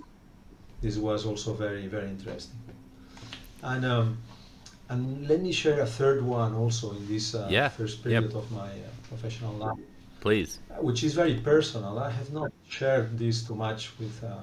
this 0.82 0.98
was 0.98 1.26
also 1.26 1.54
very, 1.54 1.88
very 1.88 2.08
interesting. 2.08 2.60
And 3.64 3.86
um, 3.86 4.18
and 4.92 5.28
let 5.30 5.40
me 5.42 5.54
share 5.54 5.80
a 5.80 5.86
third 5.86 6.22
one 6.22 6.54
also 6.54 6.92
in 6.92 7.08
this 7.08 7.34
uh, 7.34 7.48
yeah. 7.50 7.70
first 7.70 8.04
period 8.04 8.24
yep. 8.24 8.34
of 8.36 8.52
my 8.52 8.68
uh, 8.68 8.90
professional 9.08 9.54
life. 9.54 9.80
Please. 10.20 10.60
Uh, 10.70 10.82
which 10.82 11.02
is 11.04 11.14
very 11.14 11.36
personal. 11.36 11.98
I 11.98 12.12
have 12.12 12.32
not 12.34 12.52
shared 12.68 13.18
this 13.18 13.42
too 13.48 13.56
much 13.56 13.98
with, 14.00 14.22
uh, 14.22 14.36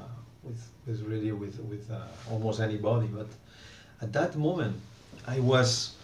with, 0.43 0.61
with 0.87 1.03
really 1.03 1.33
with, 1.33 1.61
with 1.61 1.91
uh, 1.91 2.33
almost 2.33 2.61
anybody, 2.61 3.09
but 3.09 3.29
at 4.01 4.11
that 4.15 4.37
moment, 4.37 4.75
I 5.27 5.39
was, 5.41 5.97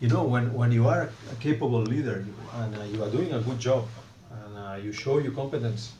you 0.00 0.08
know, 0.08 0.24
when, 0.24 0.54
when 0.54 0.72
you 0.72 0.88
are 0.88 1.10
a 1.30 1.36
capable 1.36 1.82
leader 1.82 2.24
and 2.54 2.74
uh, 2.74 2.82
you 2.84 3.02
are 3.04 3.10
doing 3.10 3.32
a 3.32 3.40
good 3.40 3.58
job 3.58 3.86
and 4.32 4.82
you 4.82 4.92
show 4.92 5.18
your 5.18 5.32
competence, 5.32 5.92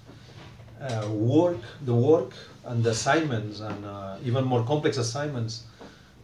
work, 1.09 1.59
the 1.85 1.95
work 1.95 2.33
and 2.65 2.83
the 2.83 2.91
assignments 2.91 3.61
and 3.61 3.85
even 4.25 4.45
more 4.45 4.65
complex 4.65 4.97
assignments 4.97 5.65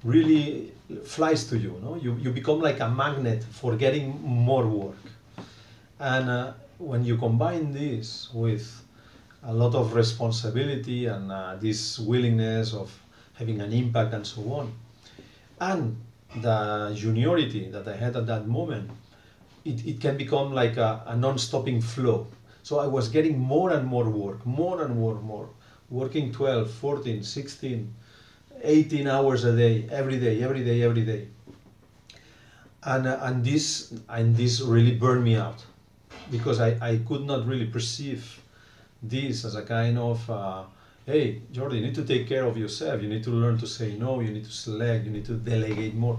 really 0.02 0.72
flies 1.04 1.46
to 1.48 1.58
you. 1.58 1.78
No? 1.82 1.96
You, 1.96 2.16
you 2.16 2.30
become 2.30 2.60
like 2.60 2.80
a 2.80 2.88
magnet 2.88 3.42
for 3.42 3.76
getting 3.76 4.20
more 4.22 4.66
work. 4.66 4.96
And 5.98 6.30
uh, 6.30 6.52
when 6.78 7.04
you 7.04 7.16
combine 7.16 7.72
this 7.72 8.28
with 8.32 8.82
a 9.42 9.52
lot 9.52 9.74
of 9.74 9.94
responsibility 9.94 11.06
and 11.06 11.32
uh, 11.32 11.56
this 11.56 11.98
willingness 11.98 12.74
of 12.74 12.92
having 13.34 13.60
an 13.60 13.72
impact 13.72 14.14
and 14.14 14.26
so 14.26 14.42
on, 14.52 14.72
and 15.60 15.96
the 16.42 16.92
juniority 16.94 17.70
that 17.70 17.88
I 17.88 17.96
had 17.96 18.16
at 18.16 18.26
that 18.26 18.46
moment, 18.46 18.90
it, 19.64 19.86
it 19.86 20.00
can 20.00 20.16
become 20.16 20.52
like 20.52 20.76
a, 20.76 21.02
a 21.06 21.16
non-stopping 21.16 21.80
flow. 21.80 22.26
So 22.66 22.78
I 22.80 22.86
was 22.88 23.08
getting 23.16 23.38
more 23.38 23.70
and 23.76 23.86
more 23.86 24.08
work, 24.10 24.44
more 24.44 24.82
and 24.84 24.96
more, 24.96 25.14
more, 25.32 25.48
working 25.88 26.32
12, 26.32 26.70
14, 26.70 27.22
16, 27.22 27.94
18 28.62 29.06
hours 29.06 29.44
a 29.44 29.56
day, 29.56 29.86
every 29.90 30.18
day, 30.18 30.42
every 30.42 30.64
day, 30.64 30.82
every 30.82 31.04
day. 31.04 31.28
And, 32.82 33.06
uh, 33.06 33.18
and 33.22 33.44
this 33.44 33.92
and 34.08 34.36
this 34.36 34.60
really 34.60 34.94
burned 35.04 35.24
me 35.24 35.36
out. 35.36 35.64
because 36.30 36.60
I, 36.60 36.70
I 36.90 36.92
could 37.08 37.24
not 37.32 37.46
really 37.46 37.66
perceive 37.66 38.22
this 39.02 39.44
as 39.44 39.54
a 39.56 39.62
kind 39.62 39.96
of 39.98 40.18
uh, 40.30 40.62
hey 41.10 41.24
Jordi 41.54 41.76
you 41.78 41.82
need 41.86 41.94
to 42.02 42.04
take 42.12 42.24
care 42.32 42.44
of 42.50 42.56
yourself 42.62 43.02
you 43.02 43.08
need 43.14 43.24
to 43.28 43.32
learn 43.42 43.56
to 43.64 43.66
say 43.66 43.88
no 44.06 44.10
you 44.26 44.30
need 44.36 44.46
to 44.52 44.56
select 44.66 45.00
you 45.06 45.12
need 45.16 45.26
to 45.32 45.36
delegate 45.52 45.94
more 46.04 46.18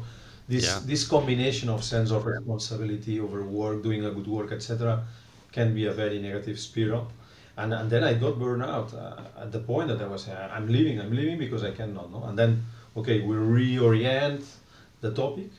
this 0.54 0.66
Yeah. 0.66 0.80
this 0.92 1.04
combination 1.16 1.68
of 1.76 1.80
sense 1.94 2.10
of 2.18 2.22
responsibility 2.26 3.16
over 3.26 3.40
work 3.62 3.78
doing 3.88 4.02
a 4.10 4.12
good 4.18 4.28
work 4.38 4.50
etc 4.58 5.04
can 5.52 5.74
be 5.74 5.86
a 5.86 5.94
very 5.94 6.20
negative 6.20 6.60
spiral 6.60 7.08
and, 7.58 7.74
and 7.74 7.90
then 7.90 8.04
I 8.04 8.14
got 8.14 8.38
burned 8.38 8.64
out 8.64 8.94
uh, 8.94 9.42
at 9.42 9.52
the 9.52 9.60
point 9.60 9.88
that 9.88 10.02
I 10.02 10.08
was 10.08 10.28
uh, 10.28 10.50
I'm 10.54 10.68
leaving 10.68 11.00
I'm 11.00 11.12
leaving 11.14 11.38
because 11.38 11.64
I 11.64 11.72
cannot 11.72 12.12
no 12.12 12.24
and 12.26 12.38
then 12.38 12.66
okay 12.96 13.22
we 13.22 13.36
reorient 13.36 14.44
the 15.02 15.12
topic 15.12 15.50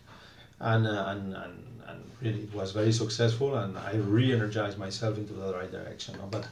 and, 0.61 0.87
uh, 0.87 1.04
and, 1.09 1.35
and, 1.35 1.80
and 1.87 2.00
really 2.21 2.40
it 2.42 2.52
was 2.54 2.73
very 2.73 2.92
successful 2.92 3.57
and 3.57 3.78
I 3.78 3.95
re-energized 3.95 4.76
myself 4.78 5.16
into 5.16 5.33
the 5.33 5.54
right 5.54 5.71
direction. 5.71 6.16
no? 6.18 6.26
But 6.30 6.49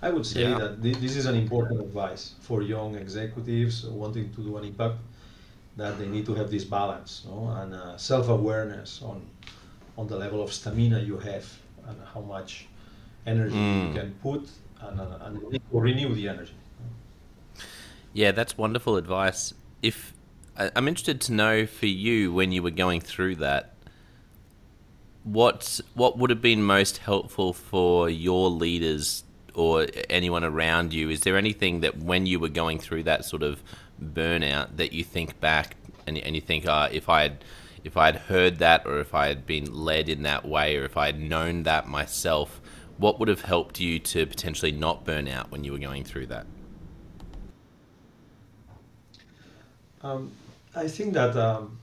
I 0.00 0.10
would 0.10 0.24
say 0.24 0.42
Yeah. 0.42 0.58
that 0.58 0.80
thi- 0.80 0.92
this 0.94 1.16
is 1.16 1.26
an 1.26 1.34
important 1.34 1.80
advice 1.80 2.34
for 2.40 2.62
young 2.62 2.94
executives 2.94 3.84
wanting 3.84 4.32
to 4.34 4.40
do 4.42 4.56
an 4.56 4.64
impact 4.64 4.98
that 5.76 5.98
they 5.98 6.06
need 6.06 6.26
to 6.26 6.34
have 6.34 6.50
this 6.50 6.64
balance 6.64 7.24
no? 7.26 7.48
and 7.60 7.74
uh, 7.74 7.96
self-awareness 7.96 9.02
on, 9.02 9.26
on 9.96 10.06
the 10.06 10.16
level 10.16 10.40
of 10.40 10.52
stamina 10.52 11.00
you 11.00 11.18
have 11.18 11.46
and 11.88 11.96
how 12.14 12.20
much 12.20 12.68
energy 13.26 13.54
Mm. 13.56 13.88
you 13.88 14.00
can 14.00 14.14
put 14.22 14.48
and, 14.80 15.00
and 15.00 15.60
renew 15.72 16.14
the 16.14 16.28
energy. 16.28 16.54
Yeah, 18.12 18.32
that's 18.32 18.56
wonderful 18.56 18.96
advice. 18.96 19.54
If 19.82 20.14
I'm 20.56 20.88
interested 20.88 21.20
to 21.22 21.32
know 21.32 21.66
for 21.66 21.86
you 21.86 22.32
when 22.32 22.52
you 22.52 22.62
were 22.62 22.70
going 22.70 23.00
through 23.00 23.36
that, 23.36 23.74
what 25.24 25.80
what 25.94 26.18
would 26.18 26.30
have 26.30 26.40
been 26.40 26.62
most 26.62 26.98
helpful 26.98 27.52
for 27.52 28.08
your 28.08 28.50
leaders 28.50 29.24
or 29.54 29.86
anyone 30.08 30.44
around 30.44 30.94
you? 30.94 31.10
Is 31.10 31.20
there 31.20 31.36
anything 31.36 31.80
that 31.80 31.98
when 31.98 32.26
you 32.26 32.38
were 32.40 32.48
going 32.48 32.78
through 32.78 33.02
that 33.04 33.24
sort 33.24 33.42
of 33.42 33.62
burnout 34.02 34.76
that 34.76 34.92
you 34.92 35.04
think 35.04 35.38
back 35.40 35.76
and 36.06 36.16
and 36.18 36.34
you 36.34 36.40
think, 36.40 36.64
ah, 36.66 36.88
if 36.90 37.08
I 37.08 37.22
had 37.22 37.44
if 37.84 37.96
I 37.96 38.06
had 38.06 38.16
heard 38.16 38.58
that 38.58 38.86
or 38.86 39.00
if 39.00 39.14
I 39.14 39.28
had 39.28 39.46
been 39.46 39.72
led 39.72 40.08
in 40.08 40.22
that 40.22 40.44
way 40.46 40.76
or 40.76 40.84
if 40.84 40.96
I 40.96 41.06
had 41.06 41.20
known 41.20 41.62
that 41.64 41.86
myself, 41.86 42.60
what 42.98 43.18
would 43.18 43.28
have 43.28 43.42
helped 43.42 43.80
you 43.80 43.98
to 44.00 44.26
potentially 44.26 44.72
not 44.72 45.04
burn 45.04 45.28
out 45.28 45.50
when 45.50 45.64
you 45.64 45.72
were 45.72 45.78
going 45.78 46.04
through 46.04 46.26
that? 46.26 46.46
Um, 50.02 50.32
I 50.74 50.88
think 50.88 51.14
that 51.14 51.36
um, 51.36 51.78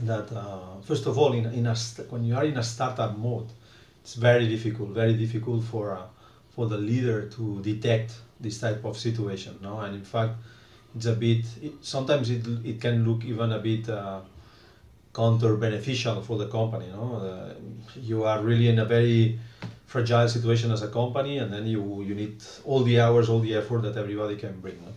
that 0.00 0.30
uh, 0.32 0.80
first 0.82 1.06
of 1.06 1.18
all, 1.18 1.32
in, 1.32 1.46
in 1.46 1.66
a 1.66 1.74
when 2.10 2.24
you 2.24 2.36
are 2.36 2.44
in 2.44 2.56
a 2.58 2.62
startup 2.62 3.16
mode, 3.18 3.48
it's 4.02 4.14
very 4.14 4.48
difficult, 4.48 4.90
very 4.90 5.14
difficult 5.14 5.64
for 5.64 5.92
uh, 5.92 6.02
for 6.50 6.66
the 6.66 6.78
leader 6.78 7.28
to 7.28 7.62
detect 7.62 8.14
this 8.40 8.58
type 8.60 8.84
of 8.84 8.98
situation. 8.98 9.58
No, 9.62 9.80
and 9.80 9.94
in 9.94 10.04
fact, 10.04 10.34
it's 10.94 11.06
a 11.06 11.14
bit. 11.14 11.44
It, 11.60 11.72
sometimes 11.82 12.30
it 12.30 12.46
it 12.64 12.80
can 12.80 13.04
look 13.04 13.24
even 13.24 13.52
a 13.52 13.58
bit. 13.58 13.88
Uh, 13.88 14.20
counter 15.14 15.56
beneficial 15.56 16.22
for 16.22 16.38
the 16.38 16.46
company 16.46 16.86
no 16.86 17.16
uh, 17.16 17.52
you 18.00 18.24
are 18.24 18.40
really 18.40 18.68
in 18.68 18.78
a 18.78 18.84
very 18.86 19.38
fragile 19.92 20.28
situation 20.28 20.70
as 20.72 20.82
a 20.82 20.88
company 20.88 21.34
and 21.42 21.52
then 21.52 21.66
you 21.66 21.82
you 22.08 22.14
need 22.14 22.36
all 22.64 22.82
the 22.82 22.96
hours 22.98 23.28
all 23.28 23.40
the 23.48 23.54
effort 23.60 23.82
that 23.86 23.96
everybody 24.02 24.36
can 24.44 24.54
bring 24.64 24.78
no? 24.86 24.92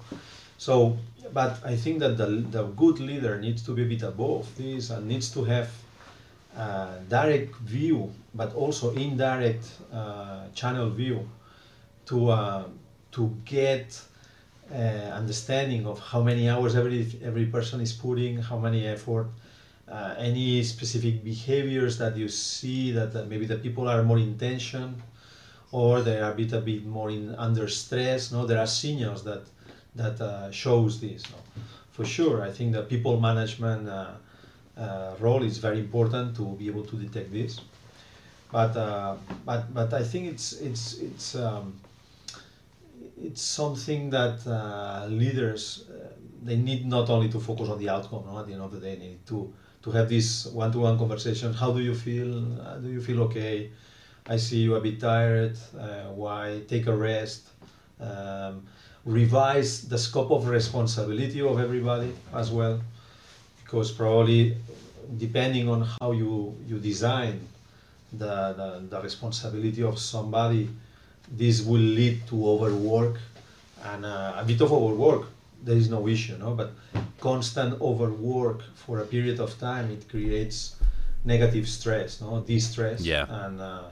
so 0.58 0.98
but 1.34 1.54
i 1.66 1.76
think 1.84 2.00
that 2.00 2.14
the, 2.22 2.28
the 2.56 2.64
good 2.82 2.98
leader 3.00 3.34
needs 3.46 3.62
to 3.68 3.72
be 3.78 3.84
a 3.84 3.90
bit 3.94 4.04
above 4.04 4.46
this 4.56 4.90
and 4.90 5.06
needs 5.14 5.30
to 5.36 5.44
have 5.44 5.70
a 6.58 7.00
direct 7.10 7.54
view 7.76 8.10
but 8.34 8.54
also 8.56 8.94
indirect 8.94 9.66
uh, 9.92 10.44
channel 10.54 10.90
view 10.90 11.28
to 12.06 12.30
uh, 12.30 12.64
to 13.12 13.36
get 13.44 13.88
uh, 14.72 14.76
understanding 15.22 15.86
of 15.86 16.00
how 16.00 16.22
many 16.22 16.50
hours 16.50 16.76
every 16.76 17.02
every 17.30 17.48
person 17.56 17.82
is 17.82 17.92
putting 17.92 18.34
how 18.50 18.58
many 18.58 18.88
effort 18.88 19.28
uh, 19.88 20.16
any 20.18 20.64
specific 20.64 21.24
behaviors 21.24 21.98
that 21.98 22.18
you 22.18 22.28
see 22.28 22.92
that 22.92 23.16
uh, 23.16 23.24
maybe 23.26 23.46
the 23.46 23.58
people 23.58 23.88
are 23.88 24.02
more 24.04 24.18
in 24.18 24.38
tension 24.38 25.02
or 25.72 26.02
they 26.02 26.20
are 26.20 26.32
a 26.32 26.36
bit 26.36 26.54
a 26.54 26.62
bit 26.62 26.86
more 26.86 27.10
in 27.10 27.36
under 27.36 27.68
stress 27.68 28.32
no 28.32 28.46
there 28.46 28.60
are 28.60 28.68
signals 28.68 29.24
that 29.24 29.44
that 29.96 30.20
uh, 30.22 30.50
shows 30.52 31.00
this 31.00 31.24
no? 31.32 31.38
for 31.92 32.06
sure 32.06 32.42
i 32.44 32.52
think 32.52 32.74
the 32.74 32.82
people 32.84 33.20
management 33.20 33.88
uh, 33.88 34.12
uh, 34.78 35.14
role 35.20 35.44
is 35.44 35.58
very 35.60 35.80
important 35.80 36.36
to 36.36 36.56
be 36.56 36.68
able 36.68 36.84
to 36.84 36.96
detect 36.96 37.32
this 37.32 37.62
but 38.52 38.76
uh, 38.76 39.16
but 39.46 39.74
but 39.74 39.94
i 39.94 40.04
think 40.04 40.28
it's 40.28 40.54
it's 40.54 40.98
it's 41.00 41.36
um, 41.36 41.80
it's 43.22 43.42
something 43.42 44.10
that 44.10 44.46
uh, 44.48 45.06
leaders 45.08 45.86
they 46.44 46.56
need 46.56 46.86
not 46.86 47.10
only 47.10 47.30
to 47.30 47.40
focus 47.40 47.70
on 47.70 47.78
the 47.80 47.90
outcome 47.90 48.24
no? 48.28 48.40
at 48.40 48.48
the 48.48 48.54
end 48.54 48.62
of 48.62 48.72
the 48.72 48.80
day 48.80 48.96
they 48.96 49.08
need 49.08 49.26
to 49.28 49.54
to 49.86 49.92
have 49.92 50.10
this 50.10 50.48
one-to-one 50.48 50.98
conversation. 50.98 51.54
How 51.54 51.72
do 51.72 51.80
you 51.80 51.94
feel? 51.94 52.32
Uh, 52.60 52.78
do 52.78 52.90
you 52.90 53.00
feel 53.00 53.22
okay? 53.30 53.70
I 54.28 54.38
see 54.38 54.58
you 54.66 54.76
a 54.76 54.82
bit 54.82 55.00
tired. 55.00 55.56
Uh, 55.80 56.10
why? 56.22 56.62
Take 56.68 56.88
a 56.88 56.96
rest. 56.96 57.44
Um, 58.02 58.66
revise 59.06 59.88
the 59.88 59.98
scope 59.98 60.32
of 60.32 60.48
responsibility 60.48 61.40
of 61.40 61.60
everybody 61.60 62.12
as 62.34 62.50
well 62.50 62.82
because 63.64 63.92
probably 63.92 64.58
depending 65.18 65.70
on 65.70 65.88
how 66.02 66.12
you 66.12 66.58
you 66.68 66.80
design 66.80 67.40
the, 68.12 68.36
the, 68.60 68.70
the 68.90 69.00
responsibility 69.02 69.84
of 69.84 70.00
somebody 70.00 70.68
this 71.32 71.62
will 71.62 71.88
lead 72.00 72.26
to 72.28 72.36
overwork 72.48 73.20
and 73.84 74.06
uh, 74.06 74.34
a 74.42 74.44
bit 74.44 74.60
of 74.62 74.74
overwork 74.74 75.28
there 75.66 75.78
is 75.78 75.90
no 75.90 76.08
issue 76.08 76.38
no? 76.38 76.54
But 76.54 76.72
constant 77.20 77.82
overwork 77.82 78.62
for 78.76 79.00
a 79.00 79.06
period 79.06 79.40
of 79.40 79.58
time 79.60 79.92
it 79.92 80.08
creates 80.10 80.76
negative 81.24 81.68
stress 81.68 82.22
no? 82.22 82.40
Distress 82.42 83.02
Yeah. 83.02 83.26
and 83.28 83.60
uh, 83.62 83.88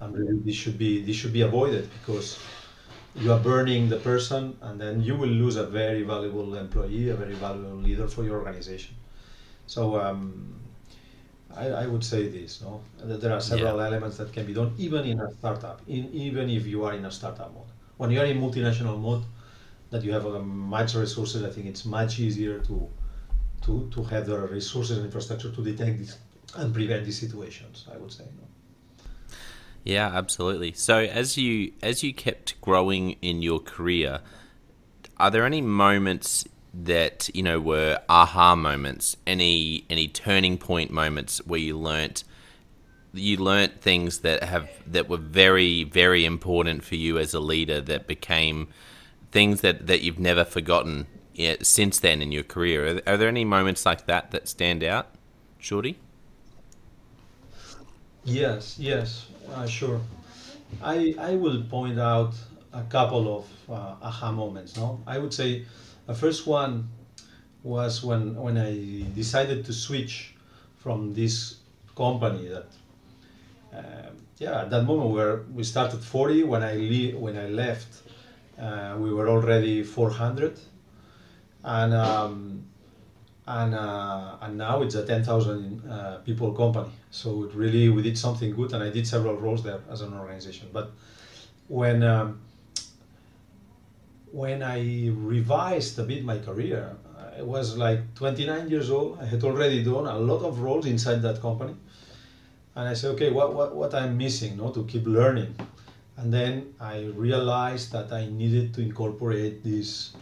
and 0.00 0.16
really 0.16 0.38
this 0.44 0.54
should 0.54 0.78
be 0.78 1.04
this 1.04 1.16
should 1.16 1.32
be 1.32 1.42
avoided 1.42 1.88
because 1.98 2.38
you 3.16 3.32
are 3.32 3.40
burning 3.40 3.88
the 3.88 3.96
person 3.96 4.56
and 4.62 4.80
then 4.80 5.02
you 5.02 5.16
will 5.16 5.34
lose 5.42 5.56
a 5.56 5.66
very 5.66 6.02
valuable 6.02 6.54
employee 6.54 7.08
a 7.10 7.16
very 7.16 7.34
valuable 7.34 7.76
leader 7.76 8.06
for 8.06 8.22
your 8.22 8.36
organization. 8.38 8.94
So 9.66 10.00
um, 10.00 10.54
I, 11.54 11.66
I 11.82 11.86
would 11.86 12.04
say 12.04 12.28
this 12.28 12.60
no? 12.62 12.80
That 13.02 13.20
there 13.20 13.32
are 13.32 13.40
several 13.40 13.80
elements 13.80 14.16
that 14.18 14.32
can 14.32 14.46
be 14.46 14.54
done 14.54 14.72
even 14.78 15.04
in 15.04 15.18
a 15.20 15.28
startup 15.38 15.80
in, 15.88 16.08
even 16.12 16.48
if 16.50 16.66
you 16.66 16.84
are 16.84 16.94
in 16.94 17.04
a 17.04 17.10
startup 17.10 17.52
mode. 17.54 17.70
When 17.96 18.10
you 18.12 18.20
are 18.20 18.26
in 18.26 18.40
multinational 18.40 18.98
mode 19.00 19.24
that 19.90 20.02
you 20.04 20.12
have 20.12 20.26
uh, 20.26 20.38
much 20.40 20.94
resources 20.94 21.44
i 21.44 21.50
think 21.50 21.66
it's 21.66 21.84
much 21.84 22.18
easier 22.18 22.58
to 22.60 22.88
to, 23.62 23.88
to 23.90 24.02
have 24.04 24.26
the 24.26 24.38
resources 24.38 24.98
and 24.98 25.06
infrastructure 25.06 25.50
to 25.50 25.62
detect 25.62 25.98
this 25.98 26.18
and 26.56 26.72
prevent 26.72 27.04
these 27.04 27.18
situations 27.18 27.86
i 27.92 27.96
would 27.96 28.12
say? 28.12 28.24
Yeah, 29.88 30.08
absolutely. 30.08 30.72
So 30.72 30.98
as 30.98 31.38
you 31.38 31.72
as 31.82 32.02
you 32.02 32.12
kept 32.12 32.60
growing 32.60 33.12
in 33.22 33.40
your 33.40 33.58
career, 33.58 34.20
are 35.16 35.30
there 35.30 35.46
any 35.46 35.62
moments 35.62 36.44
that 36.74 37.30
you 37.32 37.42
know 37.42 37.58
were 37.58 37.98
aha 38.06 38.54
moments? 38.54 39.16
Any 39.26 39.84
any 39.88 40.06
turning 40.06 40.58
point 40.58 40.90
moments 40.90 41.38
where 41.46 41.58
you 41.58 41.78
learnt 41.78 42.24
you 43.14 43.38
learnt 43.38 43.80
things 43.80 44.20
that 44.20 44.42
have 44.42 44.68
that 44.86 45.08
were 45.08 45.16
very 45.16 45.84
very 45.84 46.26
important 46.26 46.84
for 46.84 46.96
you 46.96 47.18
as 47.18 47.32
a 47.32 47.40
leader 47.40 47.80
that 47.80 48.06
became 48.06 48.68
things 49.30 49.60
that 49.60 49.86
that 49.86 50.02
you've 50.02 50.18
never 50.18 50.44
forgotten 50.44 51.06
since 51.62 52.00
then 52.00 52.20
in 52.20 52.32
your 52.32 52.42
career. 52.42 53.00
Are, 53.06 53.16
there 53.16 53.28
any 53.28 53.44
moments 53.44 53.86
like 53.86 54.06
that 54.06 54.32
that 54.32 54.48
stand 54.48 54.82
out, 54.82 55.06
Jordi? 55.60 55.94
Yes, 58.24 58.76
yes, 58.78 59.28
uh, 59.54 59.66
sure. 59.66 60.00
I 60.82 61.14
I 61.18 61.36
will 61.36 61.62
point 61.62 61.98
out 61.98 62.34
a 62.72 62.82
couple 62.82 63.38
of 63.38 63.46
uh, 63.70 63.94
aha 64.02 64.32
moments. 64.32 64.76
No, 64.76 65.00
I 65.06 65.18
would 65.18 65.32
say 65.32 65.64
the 66.06 66.14
first 66.14 66.46
one 66.46 66.88
was 67.62 68.04
when 68.04 68.34
when 68.34 68.58
I 68.58 69.04
decided 69.14 69.64
to 69.66 69.72
switch 69.72 70.34
from 70.76 71.14
this 71.14 71.56
company 71.96 72.48
that 72.48 72.68
um, 73.72 74.16
yeah 74.38 74.62
at 74.62 74.70
that 74.70 74.84
moment 74.84 75.10
where 75.10 75.42
we 75.52 75.64
started 75.64 76.00
40 76.00 76.44
when 76.44 76.62
I 76.62 76.74
le- 76.74 77.18
when 77.18 77.36
I 77.36 77.48
left 77.48 78.02
uh, 78.60 78.96
we 78.98 79.12
were 79.12 79.28
already 79.28 79.82
400 79.82 80.58
and 81.64 81.94
um, 81.94 82.64
and 83.46 83.74
uh, 83.74 84.36
and 84.42 84.58
now 84.58 84.82
it's 84.82 84.94
a 84.94 85.06
10,000 85.06 85.88
uh, 85.88 86.18
people 86.18 86.52
company. 86.52 86.90
So 87.10 87.44
it 87.44 87.54
really 87.54 87.88
we 87.88 88.02
did 88.02 88.18
something 88.18 88.54
good, 88.54 88.72
and 88.72 88.82
I 88.82 88.90
did 88.90 89.06
several 89.06 89.36
roles 89.36 89.62
there 89.62 89.80
as 89.90 90.02
an 90.02 90.12
organization. 90.14 90.68
But 90.72 90.92
when 91.68 92.02
um, 92.02 92.40
when 94.30 94.62
I 94.62 95.10
revised 95.14 95.98
a 95.98 96.04
bit 96.04 96.24
my 96.24 96.38
career, 96.38 96.94
I 97.38 97.42
was 97.42 97.76
like 97.76 98.14
29 98.14 98.68
years 98.68 98.90
old. 98.90 99.18
I 99.20 99.24
had 99.24 99.42
already 99.44 99.82
done 99.82 100.06
a 100.06 100.18
lot 100.18 100.42
of 100.42 100.60
roles 100.60 100.86
inside 100.86 101.22
that 101.22 101.40
company, 101.40 101.74
and 102.74 102.88
I 102.88 102.94
said, 102.94 103.12
okay, 103.12 103.30
what, 103.30 103.54
what, 103.54 103.74
what 103.74 103.94
I'm 103.94 104.16
missing, 104.18 104.56
no, 104.56 104.70
to 104.70 104.84
keep 104.84 105.06
learning. 105.06 105.54
And 106.18 106.32
then 106.32 106.74
I 106.80 107.04
realized 107.14 107.92
that 107.92 108.12
I 108.12 108.26
needed 108.26 108.74
to 108.74 108.80
incorporate 108.80 109.62
this, 109.62 110.14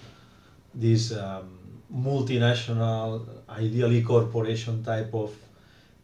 this 0.75 1.13
um, 1.17 1.59
multinational, 1.93 3.27
ideally 3.49 4.03
corporation 4.03 4.85
type 4.85 5.15
of 5.15 5.35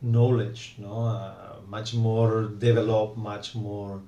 knowledge, 0.01 0.77
no, 0.79 1.05
uh, 1.07 1.57
much 1.69 1.93
more 1.95 2.45
developed, 2.59 3.19
much 3.19 3.55
more 3.55 4.01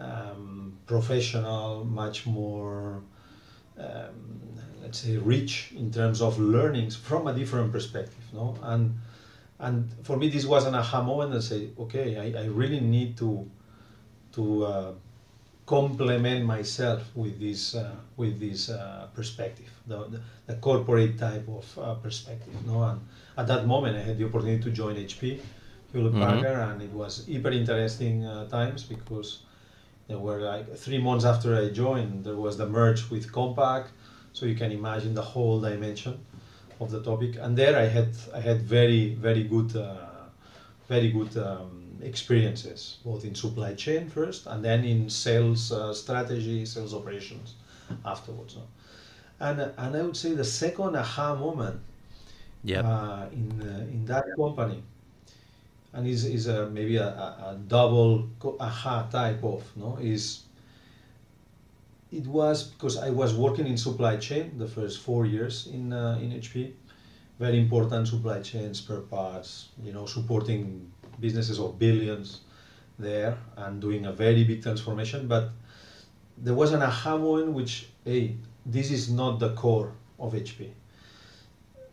um, 0.00 0.78
professional, 0.86 1.84
much 1.84 2.26
more, 2.26 3.02
um, 3.78 4.14
let's 4.82 5.00
say, 5.00 5.18
rich 5.18 5.72
in 5.76 5.90
terms 5.90 6.22
of 6.22 6.38
learnings 6.38 6.96
from 6.96 7.26
a 7.26 7.34
different 7.34 7.70
perspective, 7.70 8.24
no, 8.32 8.56
and 8.62 8.98
and 9.60 9.92
for 10.04 10.16
me 10.16 10.28
this 10.28 10.46
was 10.46 10.66
an 10.66 10.74
aha 10.74 11.02
moment 11.02 11.32
and 11.32 11.42
say, 11.42 11.70
okay, 11.78 12.16
I, 12.16 12.42
I 12.42 12.46
really 12.46 12.80
need 12.80 13.16
to 13.18 13.50
to 14.32 14.64
uh, 14.64 14.92
complement 15.68 16.46
myself 16.46 17.02
with 17.14 17.38
this 17.38 17.74
uh, 17.74 17.94
with 18.16 18.40
this 18.40 18.70
uh, 18.70 19.06
perspective, 19.14 19.70
the, 19.86 19.98
the, 20.12 20.20
the, 20.46 20.54
corporate 20.54 21.18
type 21.18 21.46
of 21.46 21.66
uh, 21.78 21.94
perspective. 21.96 22.54
No, 22.66 22.82
and 22.84 23.00
at 23.36 23.46
that 23.48 23.66
moment 23.66 23.94
I 23.94 24.00
had 24.00 24.16
the 24.16 24.24
opportunity 24.24 24.62
to 24.62 24.70
join 24.70 24.96
HP, 24.96 25.38
Hewlett 25.92 26.14
mm-hmm. 26.14 26.22
Packard, 26.22 26.58
and 26.70 26.82
it 26.82 26.90
was 26.90 27.28
hyper 27.30 27.50
interesting 27.50 28.24
uh, 28.24 28.48
times 28.48 28.82
because 28.84 29.40
there 30.08 30.18
were 30.18 30.40
like 30.40 30.74
three 30.74 31.00
months 31.08 31.26
after 31.26 31.54
I 31.54 31.68
joined, 31.68 32.24
there 32.24 32.36
was 32.46 32.56
the 32.56 32.66
merge 32.66 33.10
with 33.10 33.30
Compaq, 33.30 33.88
so 34.32 34.46
you 34.46 34.54
can 34.54 34.72
imagine 34.72 35.12
the 35.12 35.26
whole 35.32 35.60
dimension 35.60 36.18
of 36.80 36.90
the 36.90 37.02
topic. 37.02 37.36
And 37.38 37.58
there 37.58 37.76
I 37.78 37.86
had 37.96 38.10
I 38.34 38.40
had 38.40 38.62
very 38.62 39.14
very 39.26 39.44
good 39.44 39.76
uh, 39.76 39.96
very 40.88 41.10
good. 41.10 41.36
Um, 41.36 41.77
experiences, 42.02 42.98
both 43.04 43.24
in 43.24 43.34
supply 43.34 43.74
chain 43.74 44.08
first 44.08 44.46
and 44.46 44.64
then 44.64 44.84
in 44.84 45.10
sales 45.10 45.72
uh, 45.72 45.92
strategy, 45.92 46.64
sales 46.64 46.94
operations 46.94 47.54
afterwards. 48.04 48.56
No? 48.56 48.62
And, 49.40 49.60
and 49.60 49.96
I 49.96 50.02
would 50.02 50.16
say 50.16 50.34
the 50.34 50.44
second 50.44 50.96
aha 50.96 51.34
moment 51.34 51.80
yep. 52.64 52.84
uh, 52.84 53.26
in, 53.32 53.62
uh, 53.62 53.80
in 53.90 54.04
that 54.06 54.24
company, 54.36 54.82
and 55.92 56.06
is, 56.06 56.24
is 56.24 56.48
a, 56.48 56.68
maybe 56.70 56.96
a, 56.96 57.06
a, 57.06 57.58
double 57.66 58.28
aha 58.60 59.08
type 59.10 59.42
of, 59.42 59.64
no, 59.76 59.98
is 60.00 60.42
it 62.12 62.26
was 62.26 62.64
because 62.64 62.98
I 62.98 63.10
was 63.10 63.34
working 63.34 63.66
in 63.66 63.76
supply 63.76 64.16
chain 64.16 64.58
the 64.58 64.66
first 64.66 65.00
four 65.00 65.26
years 65.26 65.68
in, 65.72 65.92
uh, 65.92 66.18
in 66.20 66.32
HP, 66.32 66.72
very 67.38 67.58
important 67.58 68.08
supply 68.08 68.40
chain, 68.40 68.74
spare 68.74 69.00
parts, 69.00 69.68
you 69.82 69.92
know, 69.92 70.06
supporting 70.06 70.90
businesses 71.20 71.58
of 71.58 71.78
billions 71.78 72.40
there 72.98 73.36
and 73.56 73.80
doing 73.80 74.06
a 74.06 74.12
very 74.12 74.44
big 74.44 74.62
transformation. 74.62 75.28
But 75.28 75.50
there 76.36 76.54
was 76.54 76.72
an 76.72 76.82
aha 76.82 77.16
moment 77.16 77.52
which, 77.52 77.88
hey, 78.04 78.36
this 78.66 78.90
is 78.90 79.10
not 79.10 79.38
the 79.38 79.54
core 79.54 79.92
of 80.18 80.32
HP. 80.32 80.70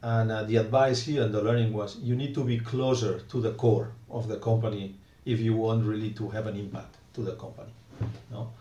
And 0.01 0.31
uh, 0.31 0.43
the 0.43 0.57
advice 0.57 1.01
here 1.01 1.23
and 1.23 1.33
the 1.33 1.41
learning 1.41 1.73
was 1.73 1.97
you 1.97 2.15
need 2.15 2.35
to 2.35 2.43
be 2.43 2.59
closer 2.59 3.19
to 3.19 3.41
the 3.41 3.53
core 3.53 3.91
of 4.09 4.27
the 4.27 4.37
company 4.37 4.95
if 5.25 5.39
you 5.39 5.55
want 5.55 5.83
really 5.83 6.11
to 6.11 6.29
have 6.29 6.45
an 6.47 6.55
impact 6.55 6.95
to 7.15 7.21
the 7.21 7.33
company. 7.33 7.71
No? 8.31 8.51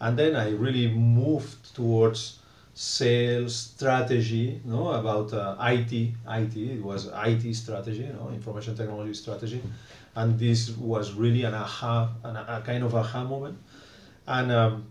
And 0.00 0.18
then 0.18 0.36
I 0.36 0.50
really 0.50 0.88
moved 0.88 1.74
towards 1.74 2.38
sales 2.74 3.54
strategy, 3.54 4.60
no, 4.64 4.88
about 4.92 5.32
uh, 5.32 5.56
IT, 5.60 5.92
IT, 5.92 6.56
it 6.56 6.82
was 6.82 7.10
IT 7.12 7.54
strategy, 7.54 8.04
know, 8.04 8.30
information 8.32 8.76
technology 8.76 9.14
strategy 9.14 9.60
and 10.14 10.38
this 10.38 10.70
was 10.70 11.14
really 11.14 11.44
an 11.44 11.54
aha, 11.54 12.12
an, 12.24 12.36
a 12.36 12.62
kind 12.64 12.84
of 12.84 12.94
aha 12.94 13.24
moment, 13.24 13.58
and 14.26 14.52
um, 14.52 14.86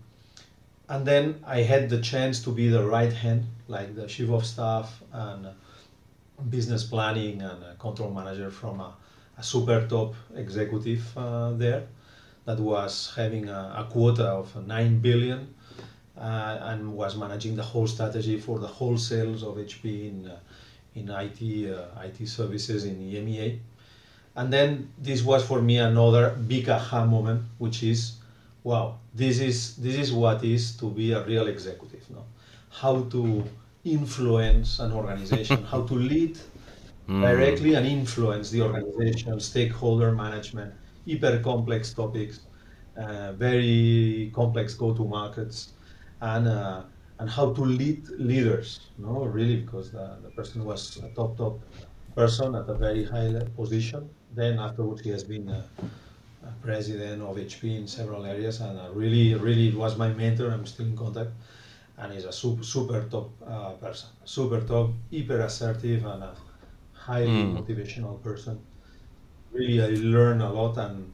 and 0.88 1.06
then 1.06 1.42
I 1.46 1.62
had 1.62 1.88
the 1.88 2.00
chance 2.00 2.42
to 2.44 2.50
be 2.50 2.68
the 2.68 2.84
right 2.84 3.12
hand, 3.12 3.46
like 3.68 3.94
the 3.94 4.06
chief 4.06 4.30
of 4.30 4.44
staff 4.44 5.02
and 5.12 5.48
business 6.50 6.84
planning 6.84 7.40
and 7.40 7.78
control 7.78 8.10
manager 8.10 8.50
from 8.50 8.80
a, 8.80 8.94
a 9.38 9.42
super 9.42 9.86
top 9.86 10.14
executive 10.34 11.02
uh, 11.16 11.52
there, 11.52 11.86
that 12.44 12.58
was 12.58 13.12
having 13.16 13.48
a, 13.48 13.74
a 13.78 13.88
quota 13.90 14.24
of 14.24 14.66
nine 14.66 14.98
billion. 14.98 15.54
Uh, 16.14 16.58
and 16.64 16.92
was 16.92 17.16
managing 17.16 17.56
the 17.56 17.62
whole 17.62 17.86
strategy 17.86 18.38
for 18.38 18.58
the 18.58 18.66
whole 18.66 18.98
sales 18.98 19.42
of 19.42 19.56
HP 19.56 20.08
in, 20.10 20.30
uh, 20.30 20.38
in 20.94 21.08
IT, 21.08 21.72
uh, 21.72 21.86
IT 22.02 22.28
services 22.28 22.84
in 22.84 22.96
EMEA. 23.00 23.58
And 24.34 24.52
then 24.52 24.90
this 24.98 25.22
was 25.22 25.44
for 25.44 25.60
me 25.60 25.78
another 25.78 26.30
big 26.48 26.68
aha 26.68 27.04
moment, 27.04 27.42
which 27.58 27.82
is, 27.82 28.14
wow, 28.64 28.98
this 29.14 29.40
is 29.40 29.76
this 29.76 29.96
is 29.96 30.12
what 30.12 30.42
is 30.42 30.74
to 30.78 30.90
be 30.90 31.12
a 31.12 31.22
real 31.24 31.48
executive. 31.48 32.08
No? 32.10 32.24
How 32.70 33.02
to 33.14 33.44
influence 33.84 34.78
an 34.78 34.92
organization, 34.92 35.64
how 35.72 35.82
to 35.82 35.94
lead 35.94 36.38
mm. 37.08 37.20
directly 37.20 37.74
and 37.74 37.86
influence 37.86 38.50
the 38.50 38.62
organization, 38.62 39.38
stakeholder 39.38 40.12
management, 40.12 40.72
hyper 41.06 41.38
complex 41.40 41.92
topics, 41.92 42.40
uh, 42.96 43.32
very 43.32 44.30
complex 44.34 44.72
go-to 44.72 45.04
markets, 45.04 45.72
and 46.22 46.48
uh, 46.48 46.82
and 47.18 47.28
how 47.28 47.52
to 47.52 47.60
lead 47.60 48.08
leaders. 48.18 48.80
No, 48.96 49.26
really, 49.26 49.56
because 49.56 49.92
the, 49.92 50.16
the 50.22 50.30
person 50.30 50.64
was 50.64 50.96
a 51.04 51.08
top 51.10 51.36
top 51.36 51.60
person 52.14 52.54
at 52.54 52.66
a 52.68 52.74
very 52.74 53.04
high 53.04 53.32
position 53.56 54.08
then 54.34 54.58
afterwards 54.58 55.02
he 55.02 55.10
has 55.10 55.24
been 55.24 55.48
a, 55.48 55.64
a 56.44 56.52
president 56.62 57.22
of 57.22 57.36
HP 57.36 57.78
in 57.78 57.86
several 57.86 58.24
areas, 58.24 58.60
and 58.60 58.78
really, 58.94 59.34
really, 59.34 59.74
was 59.74 59.96
my 59.96 60.08
mentor. 60.08 60.50
I'm 60.50 60.66
still 60.66 60.86
in 60.86 60.96
contact, 60.96 61.30
and 61.98 62.12
he's 62.12 62.24
a 62.24 62.32
super, 62.32 62.62
super 62.62 63.06
top 63.10 63.30
uh, 63.46 63.72
person, 63.72 64.08
super 64.24 64.60
top, 64.60 64.90
hyper 65.12 65.40
assertive, 65.40 66.04
and 66.04 66.22
a 66.22 66.34
highly 66.92 67.28
mm. 67.28 67.58
motivational 67.58 68.22
person. 68.22 68.58
Really, 69.52 69.82
I 69.82 69.88
learn 70.00 70.40
a 70.40 70.52
lot, 70.52 70.78
and, 70.78 71.12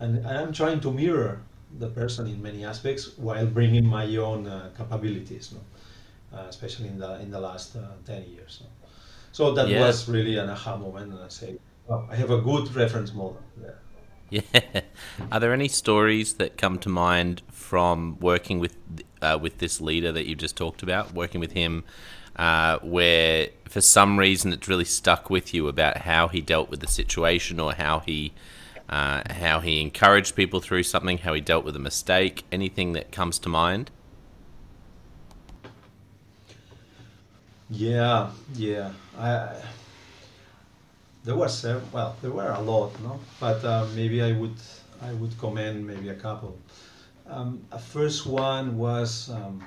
and 0.00 0.26
I'm 0.26 0.52
trying 0.52 0.80
to 0.80 0.90
mirror 0.90 1.40
the 1.78 1.88
person 1.88 2.26
in 2.26 2.42
many 2.42 2.64
aspects 2.64 3.16
while 3.16 3.46
bringing 3.46 3.86
my 3.86 4.06
own 4.16 4.46
uh, 4.46 4.70
capabilities, 4.76 5.52
no? 5.52 6.38
uh, 6.38 6.46
especially 6.48 6.88
in 6.88 6.98
the 6.98 7.20
in 7.20 7.30
the 7.30 7.40
last 7.40 7.76
uh, 7.76 7.80
ten 8.04 8.24
years. 8.24 8.62
No? 8.62 8.70
So 9.32 9.52
that 9.52 9.68
yeah. 9.68 9.80
was 9.80 10.08
really 10.08 10.38
an 10.38 10.48
aha 10.48 10.76
moment, 10.76 11.12
and 11.12 11.22
I 11.22 11.28
say, 11.28 11.58
well, 11.86 12.08
I 12.10 12.16
have 12.16 12.30
a 12.30 12.40
good 12.40 12.74
reference 12.74 13.12
model 13.12 13.40
there. 13.56 13.78
Yeah. 14.28 14.42
Are 15.30 15.38
there 15.38 15.52
any 15.52 15.68
stories 15.68 16.34
that 16.34 16.56
come 16.56 16.80
to 16.80 16.88
mind 16.88 17.42
from 17.48 18.18
working 18.18 18.58
with 18.58 18.76
uh, 19.22 19.38
with 19.40 19.58
this 19.58 19.80
leader 19.80 20.10
that 20.10 20.26
you 20.26 20.34
just 20.34 20.56
talked 20.56 20.82
about, 20.82 21.14
working 21.14 21.40
with 21.40 21.52
him, 21.52 21.84
uh, 22.34 22.78
where 22.80 23.50
for 23.68 23.80
some 23.80 24.18
reason 24.18 24.52
it's 24.52 24.66
really 24.66 24.84
stuck 24.84 25.30
with 25.30 25.54
you 25.54 25.68
about 25.68 25.98
how 25.98 26.26
he 26.26 26.40
dealt 26.40 26.70
with 26.70 26.80
the 26.80 26.88
situation 26.88 27.60
or 27.60 27.72
how 27.74 28.00
he 28.00 28.32
uh, 28.88 29.22
how 29.32 29.60
he 29.60 29.80
encouraged 29.80 30.34
people 30.34 30.60
through 30.60 30.82
something, 30.82 31.18
how 31.18 31.32
he 31.32 31.40
dealt 31.40 31.64
with 31.64 31.76
a 31.76 31.80
mistake? 31.80 32.44
Anything 32.50 32.92
that 32.94 33.12
comes 33.12 33.38
to 33.40 33.48
mind? 33.48 33.92
Yeah, 37.68 38.30
yeah. 38.54 38.92
I 39.18 39.54
there 41.26 41.34
was 41.34 41.64
uh, 41.64 41.80
well, 41.92 42.16
there 42.22 42.30
were 42.30 42.52
a 42.52 42.60
lot, 42.60 42.92
no, 43.02 43.18
but 43.40 43.62
uh, 43.64 43.84
maybe 43.96 44.22
I 44.22 44.30
would 44.30 44.54
I 45.02 45.12
would 45.14 45.36
commend 45.38 45.84
maybe 45.84 46.08
a 46.08 46.14
couple. 46.14 46.56
Um, 47.28 47.66
a 47.72 47.78
first 47.80 48.26
one 48.26 48.78
was, 48.78 49.28
um, 49.30 49.62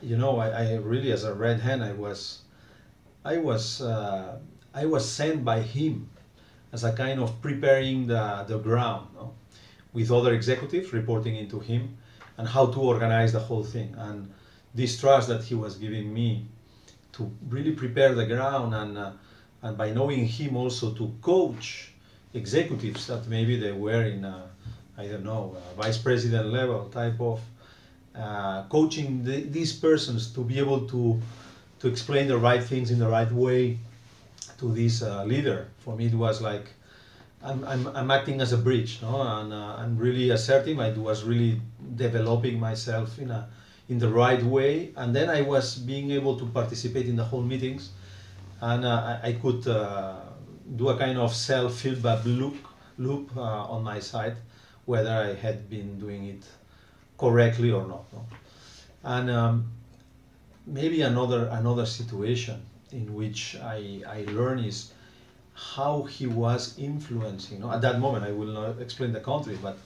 you 0.00 0.16
know, 0.16 0.38
I, 0.38 0.48
I, 0.50 0.74
really 0.76 1.10
as 1.10 1.24
a 1.24 1.34
red 1.34 1.58
hand 1.58 1.82
I 1.82 1.92
was, 1.92 2.42
I 3.24 3.38
was 3.38 3.82
uh, 3.82 4.38
I 4.72 4.86
was 4.86 5.04
sent 5.10 5.44
by 5.44 5.60
him 5.60 6.08
as 6.72 6.84
a 6.84 6.92
kind 6.92 7.18
of 7.18 7.42
preparing 7.42 8.06
the 8.06 8.44
the 8.46 8.58
ground, 8.58 9.08
no? 9.16 9.34
with 9.92 10.12
other 10.12 10.34
executives 10.34 10.92
reporting 10.92 11.34
into 11.34 11.58
him, 11.58 11.96
and 12.38 12.46
how 12.46 12.66
to 12.66 12.80
organize 12.80 13.32
the 13.32 13.40
whole 13.40 13.64
thing 13.64 13.92
and 13.98 14.32
this 14.72 15.00
trust 15.00 15.26
that 15.28 15.42
he 15.42 15.56
was 15.56 15.74
giving 15.74 16.14
me 16.14 16.46
to 17.12 17.30
really 17.48 17.72
prepare 17.72 18.14
the 18.14 18.26
ground 18.26 18.74
and 18.74 18.98
uh, 18.98 19.12
and 19.64 19.78
by 19.78 19.90
knowing 19.90 20.26
him 20.26 20.56
also 20.56 20.92
to 20.92 21.12
coach 21.22 21.88
executives 22.34 23.06
that 23.06 23.26
maybe 23.28 23.58
they 23.58 23.72
were 23.72 24.02
in 24.02 24.22
a, 24.24 24.50
I 24.98 25.06
don't 25.06 25.24
know, 25.24 25.56
vice 25.76 25.96
president 25.96 26.52
level 26.52 26.90
type 26.90 27.18
of 27.18 27.40
uh, 28.14 28.64
coaching 28.68 29.24
the, 29.24 29.40
these 29.44 29.72
persons 29.72 30.32
to 30.34 30.40
be 30.44 30.58
able 30.58 30.86
to 30.88 31.20
to 31.80 31.88
explain 31.88 32.28
the 32.28 32.38
right 32.38 32.62
things 32.62 32.90
in 32.90 32.98
the 32.98 33.08
right 33.08 33.30
way 33.32 33.78
to 34.58 34.72
this 34.72 35.02
uh, 35.02 35.24
leader. 35.24 35.68
For 35.78 35.96
me, 35.96 36.06
it 36.06 36.14
was 36.14 36.40
like 36.40 36.66
I'm, 37.42 37.64
I'm, 37.64 37.86
I'm 37.88 38.10
acting 38.10 38.40
as 38.40 38.52
a 38.52 38.58
bridge, 38.58 39.00
no? 39.02 39.20
and 39.20 39.52
uh, 39.52 39.76
I'm 39.78 39.96
really 39.98 40.30
assertive. 40.30 40.78
I 40.78 40.92
was 40.92 41.24
really 41.24 41.60
developing 41.96 42.60
myself 42.60 43.18
in 43.18 43.30
a 43.30 43.48
in 43.88 43.98
the 43.98 44.08
right 44.08 44.42
way, 44.42 44.92
and 44.96 45.16
then 45.16 45.28
I 45.30 45.40
was 45.40 45.76
being 45.76 46.10
able 46.10 46.38
to 46.38 46.46
participate 46.46 47.06
in 47.06 47.16
the 47.16 47.24
whole 47.24 47.42
meetings 47.42 47.90
and 48.64 48.84
uh, 48.86 49.18
I, 49.22 49.32
could 49.32 49.68
uh, 49.68 50.16
do 50.76 50.88
a 50.88 50.96
kind 50.96 51.18
of 51.18 51.34
self 51.34 51.80
feedback 51.80 52.24
loop 52.24 52.56
loop 52.96 53.36
uh, 53.36 53.74
on 53.74 53.82
my 53.82 53.98
side, 53.98 54.36
whether 54.86 55.10
I 55.10 55.34
had 55.34 55.68
been 55.68 55.98
doing 55.98 56.24
it 56.24 56.44
correctly 57.18 57.72
or 57.72 57.86
not. 57.86 58.10
No? 58.12 58.26
And 59.02 59.30
um, 59.30 59.72
maybe 60.66 61.02
another 61.02 61.48
another 61.52 61.84
situation 61.84 62.62
in 62.90 63.12
which 63.14 63.56
I, 63.62 64.00
I 64.06 64.24
learn 64.32 64.60
is 64.60 64.94
how 65.52 66.04
he 66.04 66.26
was 66.26 66.78
influencing. 66.78 67.60
Know, 67.60 67.70
at 67.70 67.82
that 67.82 68.00
moment, 68.00 68.24
I 68.24 68.32
will 68.32 68.54
not 68.60 68.80
explain 68.80 69.12
the 69.12 69.20
country, 69.20 69.58
but 69.60 69.76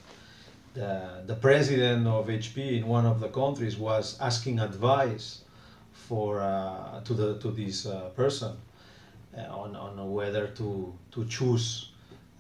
the, 0.74 1.24
the 1.26 1.34
president 1.34 2.06
of 2.06 2.28
HP 2.28 2.78
in 2.78 2.86
one 2.86 3.06
of 3.06 3.18
the 3.18 3.28
countries 3.28 3.76
was 3.76 4.16
asking 4.20 4.60
advice 4.60 5.42
for 5.92 6.40
uh, 6.40 7.00
to 7.00 7.12
the 7.12 7.38
to 7.40 7.50
this 7.50 7.84
uh, 7.84 8.10
person 8.14 8.56
on, 9.50 9.76
on 9.76 10.12
whether 10.12 10.48
to 10.48 10.92
to 11.10 11.24
choose 11.26 11.90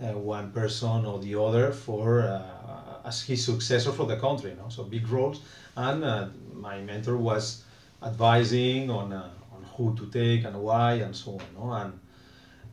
uh, 0.00 0.12
one 0.12 0.50
person 0.52 1.04
or 1.04 1.18
the 1.18 1.34
other 1.40 1.72
for 1.72 2.22
uh, 2.22 3.08
as 3.08 3.22
his 3.22 3.44
successor 3.44 3.92
for 3.92 4.06
the 4.06 4.16
country. 4.16 4.54
Know? 4.54 4.68
So 4.68 4.84
big 4.84 5.08
roles, 5.08 5.40
and 5.76 6.04
uh, 6.04 6.28
my 6.54 6.80
mentor 6.80 7.16
was 7.16 7.64
advising 8.02 8.90
on 8.90 9.12
on 9.12 9.64
who 9.76 9.94
to 9.96 10.06
take 10.06 10.44
and 10.44 10.56
why 10.62 10.94
and 10.94 11.14
so 11.14 11.32
on. 11.32 11.46
No? 11.56 11.72
And 11.72 11.92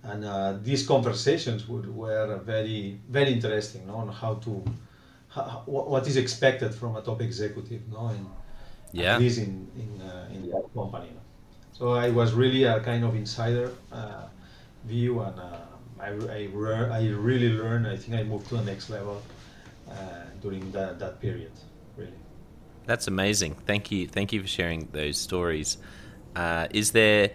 and 0.03 0.25
uh, 0.25 0.57
these 0.61 0.85
conversations 0.85 1.67
would, 1.67 1.87
were 1.93 2.37
very 2.37 2.99
very 3.09 3.33
interesting 3.33 3.87
no? 3.87 3.95
on 3.95 4.09
how 4.09 4.35
to 4.35 4.63
how, 5.29 5.63
what 5.65 6.07
is 6.07 6.17
expected 6.17 6.73
from 6.73 6.95
a 6.95 7.01
top 7.01 7.21
executive 7.21 7.81
no 7.91 8.09
in, 8.09 8.25
yeah. 8.91 9.15
at 9.15 9.21
least 9.21 9.39
in 9.39 9.67
in, 9.75 10.01
uh, 10.01 10.29
in 10.31 10.41
the 10.43 10.63
company 10.73 11.09
no? 11.13 11.24
So 11.77 11.93
I 11.93 12.09
was 12.09 12.33
really 12.33 12.63
a 12.63 12.79
kind 12.79 13.03
of 13.03 13.15
insider 13.15 13.71
uh, 13.91 14.27
view 14.85 15.19
and 15.21 15.39
uh, 15.39 15.57
I, 15.99 16.07
I, 16.07 16.49
re- 16.53 16.89
I 16.89 17.07
really 17.09 17.49
learned 17.49 17.87
I 17.87 17.97
think 17.97 18.17
I 18.17 18.23
moved 18.23 18.47
to 18.49 18.55
the 18.55 18.63
next 18.63 18.89
level 18.89 19.21
uh, 19.89 19.93
during 20.41 20.71
that, 20.71 20.99
that 20.99 21.19
period 21.19 21.51
really. 21.97 22.13
That's 22.85 23.07
amazing. 23.07 23.55
Thank 23.65 23.91
you 23.91 24.07
thank 24.07 24.31
you 24.31 24.41
for 24.41 24.47
sharing 24.47 24.87
those 24.91 25.17
stories. 25.17 25.77
Uh, 26.35 26.67
is 26.71 26.91
there 26.91 27.31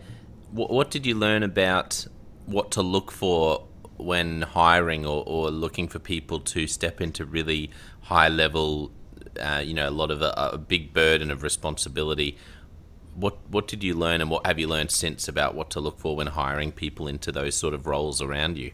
what, 0.53 0.71
what 0.71 0.91
did 0.91 1.05
you 1.07 1.15
learn 1.15 1.43
about 1.43 2.07
what 2.47 2.71
to 2.73 2.83
look 2.83 3.11
for 3.11 3.67
when 3.97 4.43
hiring 4.43 5.05
or, 5.05 5.23
or 5.27 5.51
looking 5.51 5.87
for 5.87 5.99
people 5.99 6.41
to 6.41 6.67
step 6.67 7.01
into 7.01 7.25
really 7.25 7.71
high 8.03 8.29
level, 8.29 8.91
uh, 9.39 9.63
you 9.65 9.75
know, 9.75 9.89
a 9.89 9.91
lot 9.91 10.11
of 10.11 10.23
a, 10.23 10.33
a, 10.37 10.59
big 10.59 10.95
burden 10.95 11.31
of 11.31 11.43
responsibility. 11.43 12.37
What 13.15 13.37
what 13.49 13.69
did 13.69 13.83
you 13.83 13.95
learn, 13.95 14.21
and 14.21 14.31
what 14.31 14.47
have 14.47 14.59
you 14.59 14.69
learned 14.69 14.91
since 14.91 15.29
about 15.29 15.55
what 15.55 15.71
to 15.71 15.81
look 15.81 15.99
for 15.99 16.17
when 16.17 16.29
hiring 16.29 16.73
people 16.73 17.09
into 17.09 17.33
those 17.33 17.55
sort 17.55 17.75
of 17.75 17.87
roles 17.87 18.23
around 18.23 18.57
you? 18.57 18.73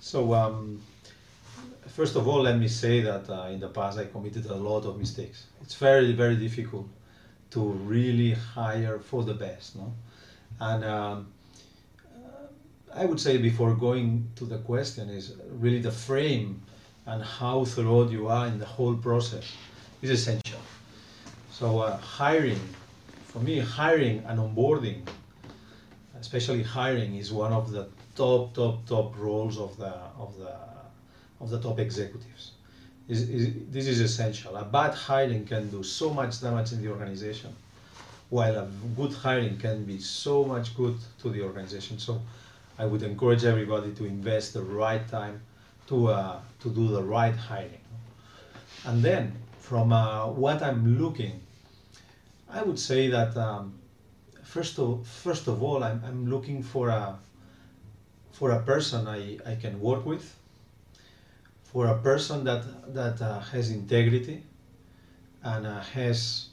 So, 0.00 0.34
um, 0.34 0.82
first 1.88 2.16
of 2.16 2.28
all, 2.28 2.42
let 2.42 2.58
me 2.58 2.68
say 2.68 3.00
that 3.00 3.28
uh, 3.30 3.48
in 3.50 3.60
the 3.60 3.68
past 3.68 3.98
I 3.98 4.04
committed 4.04 4.46
a 4.46 4.54
lot 4.54 4.84
of 4.84 4.98
mistakes. 4.98 5.46
It's 5.62 5.74
very 5.74 6.12
very 6.12 6.36
difficult 6.36 6.86
to 7.50 7.60
really 7.60 8.32
hire 8.32 8.98
for 8.98 9.24
the 9.24 9.34
best, 9.34 9.76
no 9.76 9.92
and 10.62 10.84
um, 10.84 11.32
I 12.94 13.04
would 13.04 13.20
say 13.20 13.38
before 13.38 13.74
going 13.74 14.28
to 14.36 14.44
the 14.44 14.58
question 14.58 15.08
is 15.08 15.34
really 15.58 15.80
the 15.80 15.90
frame 15.90 16.62
and 17.06 17.22
how 17.22 17.64
thorough 17.64 18.08
you 18.08 18.28
are 18.28 18.46
in 18.46 18.58
the 18.58 18.66
whole 18.66 18.94
process 18.94 19.50
is 20.02 20.10
essential. 20.10 20.60
So 21.62 21.78
uh, 21.78 21.96
hiring, 21.96 22.58
for 23.26 23.38
me, 23.38 23.60
hiring 23.60 24.24
and 24.26 24.40
onboarding, 24.40 25.06
especially 26.18 26.64
hiring, 26.64 27.14
is 27.14 27.32
one 27.32 27.52
of 27.52 27.70
the 27.70 27.86
top, 28.16 28.52
top, 28.52 28.84
top 28.84 29.16
roles 29.16 29.58
of 29.58 29.76
the 29.76 29.94
of 30.18 30.36
the 30.40 30.56
of 31.40 31.50
the 31.50 31.60
top 31.60 31.78
executives. 31.78 32.54
Is, 33.06 33.30
is, 33.30 33.52
this 33.70 33.86
is 33.86 34.00
essential. 34.00 34.56
A 34.56 34.64
bad 34.64 34.92
hiring 34.94 35.46
can 35.46 35.70
do 35.70 35.84
so 35.84 36.12
much 36.12 36.40
damage 36.40 36.72
in 36.72 36.82
the 36.82 36.90
organization 36.90 37.54
while 38.30 38.56
a 38.58 38.68
good 38.96 39.12
hiring 39.12 39.56
can 39.56 39.84
be 39.84 40.00
so 40.00 40.44
much 40.44 40.76
good 40.76 40.96
to 41.20 41.30
the 41.30 41.42
organization. 41.42 41.96
So 41.96 42.20
I 42.76 42.86
would 42.86 43.04
encourage 43.04 43.44
everybody 43.44 43.92
to 43.92 44.04
invest 44.04 44.54
the 44.54 44.62
right 44.62 45.06
time 45.06 45.40
to, 45.86 46.08
uh, 46.08 46.40
to 46.58 46.68
do 46.70 46.88
the 46.88 47.04
right 47.04 47.36
hiring. 47.36 47.84
And 48.84 49.00
then 49.00 49.32
from 49.60 49.92
uh, 49.92 50.26
what 50.26 50.60
I'm 50.60 50.98
looking, 51.00 51.41
I 52.52 52.62
would 52.62 52.78
say 52.78 53.08
that 53.08 53.36
um, 53.36 53.74
first 54.44 54.78
of 54.78 55.06
first 55.06 55.48
of 55.48 55.62
all, 55.62 55.82
I'm, 55.82 56.02
I'm 56.06 56.26
looking 56.30 56.62
for 56.62 56.88
a 56.88 57.18
for 58.32 58.50
a 58.50 58.62
person 58.62 59.06
I, 59.08 59.38
I 59.46 59.54
can 59.56 59.80
work 59.80 60.06
with, 60.06 60.34
for 61.64 61.86
a 61.86 61.98
person 61.98 62.44
that 62.44 62.94
that 62.94 63.20
uh, 63.22 63.40
has 63.40 63.70
integrity 63.70 64.42
and 65.42 65.66
uh, 65.66 65.80
has 65.80 66.48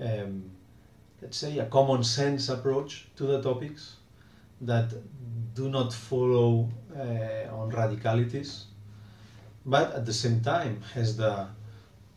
um, 0.00 0.50
let's 1.24 1.38
say, 1.38 1.58
a 1.58 1.64
common 1.66 2.04
sense 2.04 2.50
approach 2.50 3.06
to 3.16 3.24
the 3.24 3.40
topics 3.40 3.96
that 4.60 4.92
do 5.54 5.70
not 5.70 5.92
follow 5.92 6.68
uh, 6.94 7.54
on 7.54 7.72
radicalities, 7.72 8.64
but 9.64 9.94
at 9.94 10.04
the 10.04 10.12
same 10.12 10.40
time 10.42 10.82
has 10.92 11.16
the, 11.16 11.46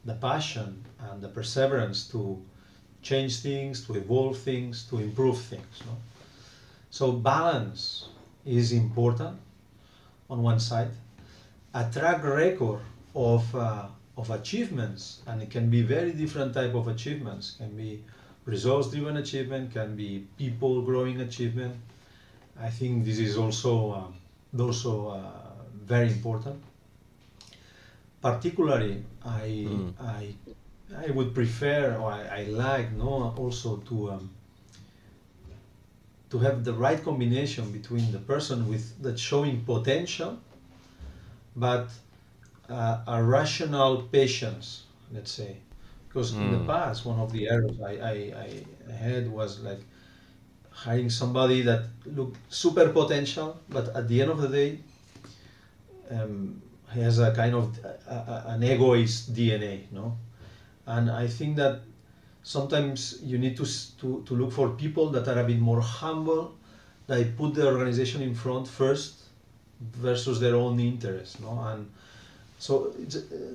the 0.04 0.14
passion 0.16 0.84
and 1.00 1.22
the 1.22 1.30
perseverance 1.30 2.08
to 2.10 2.44
change 3.10 3.34
things, 3.48 3.86
to 3.86 3.92
evolve 3.96 4.38
things, 4.50 4.86
to 4.90 4.96
improve 5.08 5.40
things. 5.52 5.76
No? 5.88 5.94
So 6.90 7.12
balance 7.12 8.10
is 8.46 8.72
important 8.72 9.36
on 10.30 10.44
one 10.52 10.60
side. 10.60 10.92
A 11.74 11.84
track 11.96 12.24
record 12.24 12.82
of, 13.16 13.44
uh, 13.56 13.88
of 14.18 14.30
achievements, 14.32 15.22
and 15.28 15.42
it 15.42 15.50
can 15.50 15.70
be 15.70 15.82
very 15.82 16.12
different 16.12 16.54
type 16.54 16.74
of 16.74 16.88
achievements, 16.88 17.56
can 17.60 17.76
be 17.76 18.04
results 18.46 18.88
driven 18.92 19.18
achievement, 19.18 19.74
can 19.74 19.96
be 19.96 20.26
people 20.38 20.82
growing 20.82 21.22
achievement. 21.22 21.76
I 22.60 22.70
think 22.70 23.06
this 23.06 23.20
is 23.20 23.38
also 23.38 23.74
uh, 23.92 24.64
also 24.64 25.10
uh, 25.10 25.20
very 25.86 26.08
important. 26.08 26.60
Particularly, 28.22 29.04
I 29.24 29.48
mm. 29.70 29.94
I 30.00 30.34
I 30.96 31.12
would 31.12 31.34
prefer 31.34 31.98
or 31.98 32.12
I, 32.12 32.42
I 32.42 32.44
like 32.44 32.92
no 32.94 33.34
also 33.38 33.78
to 33.90 34.12
um, 34.12 34.30
to 36.30 36.40
have 36.40 36.64
the 36.64 36.74
right 36.74 37.04
combination 37.04 37.72
between 37.72 38.12
the 38.12 38.20
person 38.20 38.68
with 38.70 39.02
that 39.02 39.18
showing 39.18 39.62
potential, 39.64 40.38
but 41.56 41.90
uh, 42.70 43.00
a 43.08 43.24
rational 43.24 44.04
patience, 44.12 44.84
let's 45.14 45.32
say, 45.32 45.58
because 46.08 46.34
mm. 46.34 46.42
in 46.42 46.52
the 46.52 46.58
hmm. 46.58 46.68
past, 46.68 47.06
one 47.06 47.20
of 47.20 47.32
the 47.32 47.50
errors 47.50 47.80
I, 47.82 47.92
I, 47.92 48.34
I 48.90 48.92
had 48.92 49.32
was 49.32 49.62
like 49.62 49.80
hiring 50.70 51.10
somebody 51.10 51.62
that 51.62 51.86
looked 52.06 52.38
super 52.54 52.90
potential, 52.90 53.58
but 53.70 53.96
at 53.96 54.08
the 54.08 54.22
end 54.22 54.32
of 54.32 54.42
the 54.42 54.50
day, 54.50 54.80
um, 56.12 56.62
he 56.94 57.00
has 57.02 57.20
a 57.20 57.34
kind 57.34 57.56
of 57.56 57.78
a, 57.84 58.14
a, 58.14 58.44
an 58.48 58.64
egoist 58.64 59.34
DNA, 59.34 59.92
no? 59.92 60.18
And 60.88 61.12
I 61.12 61.28
think 61.28 61.58
that 61.58 61.82
sometimes 62.44 63.20
you 63.22 63.38
need 63.38 63.56
to, 63.58 63.66
to, 64.00 64.24
to 64.26 64.34
look 64.36 64.52
for 64.52 64.70
people 64.70 65.10
that 65.12 65.28
are 65.28 65.40
a 65.40 65.44
bit 65.44 65.60
more 65.60 65.82
humble, 65.82 66.56
that 67.08 67.38
put 67.38 67.54
the 67.54 67.68
organization 67.68 68.22
in 68.22 68.34
front 68.34 68.68
first 68.68 69.24
versus 69.80 70.40
their 70.40 70.56
own 70.56 70.80
interest, 70.80 71.40
no? 71.42 71.60
And 71.62 71.92
so 72.60 72.94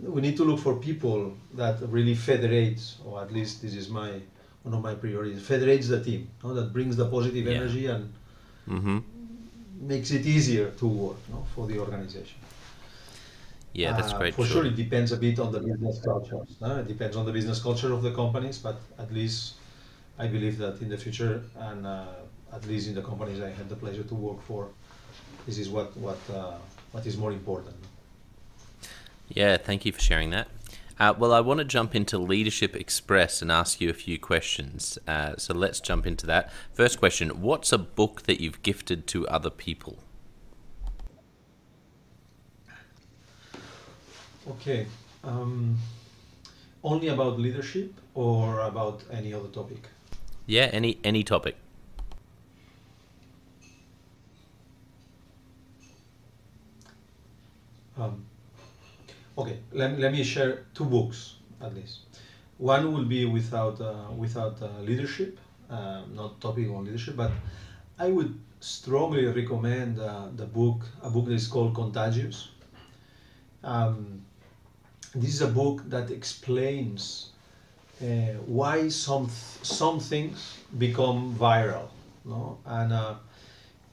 we 0.03 0.21
need 0.21 0.37
to 0.37 0.45
look 0.45 0.61
for 0.61 0.77
people 0.77 1.35
that 1.55 1.81
really 1.89 2.15
federates, 2.15 2.99
or 3.05 3.23
at 3.23 3.33
least 3.33 3.63
this 3.63 3.75
is 3.75 3.89
my 3.89 4.21
one 4.63 4.75
of 4.75 4.83
my 4.83 4.95
priorities, 4.95 5.43
federates 5.43 5.89
the 5.89 6.03
team, 6.03 6.29
no? 6.45 6.55
that 6.55 6.73
brings 6.73 6.97
the 6.97 7.07
positive 7.07 7.47
yeah. 7.47 7.55
energy 7.55 7.87
and 7.87 8.13
mm-hmm. 8.69 8.99
makes 9.81 10.13
it 10.13 10.25
easier 10.25 10.71
to 10.71 10.87
work 10.87 11.17
no? 11.31 11.45
for 11.55 11.67
the 11.67 11.79
organization. 11.79 12.39
Yeah, 13.73 13.93
that's 13.93 14.13
uh, 14.13 14.19
great. 14.19 14.35
For 14.35 14.47
sure, 14.47 14.67
it 14.67 14.77
depends 14.77 15.13
a 15.13 15.17
bit 15.17 15.39
on 15.39 15.51
the 15.53 15.61
business 15.61 16.01
culture. 16.01 16.43
No? 16.61 16.79
It 16.79 16.89
depends 16.89 17.17
on 17.17 17.25
the 17.25 17.33
business 17.33 17.63
culture 17.63 17.93
of 17.93 18.03
the 18.03 18.13
companies, 18.13 18.59
but 18.59 18.77
at 18.99 19.13
least 19.13 19.55
I 20.19 20.27
believe 20.27 20.59
that 20.59 20.81
in 20.83 20.89
the 20.91 20.99
future, 20.99 21.43
and 21.57 21.87
uh, 21.87 22.07
at 22.53 22.67
least 22.67 22.89
in 22.89 22.95
the 22.95 23.03
companies 23.03 23.41
I 23.41 23.51
had 23.51 23.69
the 23.69 23.77
pleasure 23.77 24.03
to 24.03 24.15
work 24.15 24.43
for, 24.43 24.69
this 25.47 25.59
is 25.59 25.69
what 25.71 25.97
what 25.97 26.19
uh, 26.33 26.55
what 26.93 27.07
is 27.07 27.17
more 27.17 27.33
important. 27.33 27.77
Yeah, 29.29 29.57
thank 29.57 29.87
you 29.87 29.93
for 29.93 30.01
sharing 30.01 30.31
that. 30.31 30.49
Uh, 31.01 31.15
well, 31.19 31.33
I 31.33 31.41
want 31.41 31.59
to 31.59 31.65
jump 31.65 31.95
into 31.95 32.19
Leadership 32.19 32.77
Express 32.77 33.41
and 33.41 33.51
ask 33.51 33.81
you 33.81 33.89
a 33.89 33.95
few 33.95 34.19
questions. 34.19 34.99
Uh, 35.09 35.35
so 35.37 35.55
let's 35.55 35.81
jump 35.81 36.07
into 36.07 36.27
that. 36.27 36.53
First 36.75 36.99
question 36.99 37.41
What's 37.41 37.73
a 37.73 37.79
book 37.79 38.23
that 38.23 38.41
you've 38.41 38.63
gifted 38.63 39.07
to 39.09 39.27
other 39.29 39.51
people? 39.51 39.99
Okay. 44.49 44.87
Um, 45.25 45.79
only 46.83 47.09
about 47.09 47.39
leadership 47.39 47.93
or 48.15 48.61
about 48.61 49.03
any 49.11 49.33
other 49.33 49.49
topic? 49.49 49.89
Yeah, 50.47 50.69
any 50.73 50.99
any 51.05 51.23
topic. 51.23 51.57
Um, 57.97 58.25
okay, 59.39 59.59
let, 59.73 59.99
let 59.99 60.13
me 60.13 60.25
share 60.25 60.65
two 60.75 60.85
books 60.85 61.37
at 61.61 61.75
least. 61.75 62.01
One 62.59 62.93
will 62.93 63.05
be 63.05 63.27
without 63.27 63.81
uh, 63.81 64.11
without 64.17 64.61
uh, 64.61 64.81
leadership, 64.81 65.39
uh, 65.71 66.03
not 66.13 66.41
topic 66.41 66.69
on 66.71 66.85
leadership, 66.85 67.17
but 67.17 67.31
I 67.99 68.09
would 68.09 68.39
strongly 68.61 69.27
recommend 69.27 70.01
uh, 70.01 70.29
the 70.35 70.47
book 70.47 70.83
a 71.03 71.11
book 71.11 71.27
that 71.27 71.35
is 71.35 71.47
called 71.47 71.75
Contagious. 71.75 72.49
Um, 73.63 74.23
this 75.15 75.35
is 75.35 75.43
a 75.43 75.49
book 75.49 75.83
that 75.89 76.11
explains 76.11 77.31
uh, 78.03 78.07
why 78.47 78.89
some 78.89 79.29
some 79.63 80.01
things 80.01 80.59
become 80.79 81.35
viral, 81.39 81.89
no? 82.25 82.59
And 82.67 82.93
uh, 82.93 83.15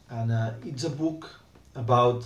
and 0.10 0.32
uh, 0.32 0.51
it's 0.65 0.84
a 0.84 0.89
book 0.89 1.29
about 1.75 2.23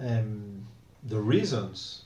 um, 0.00 0.66
the 1.04 1.20
reasons 1.20 2.02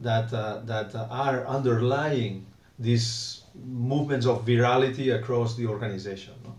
that 0.00 0.32
uh, 0.32 0.60
that 0.64 0.94
are 0.94 1.46
underlying 1.46 2.46
these 2.78 3.42
movements 3.66 4.26
of 4.26 4.46
virality 4.46 5.14
across 5.14 5.56
the 5.56 5.66
organization, 5.66 6.34
no? 6.44 6.54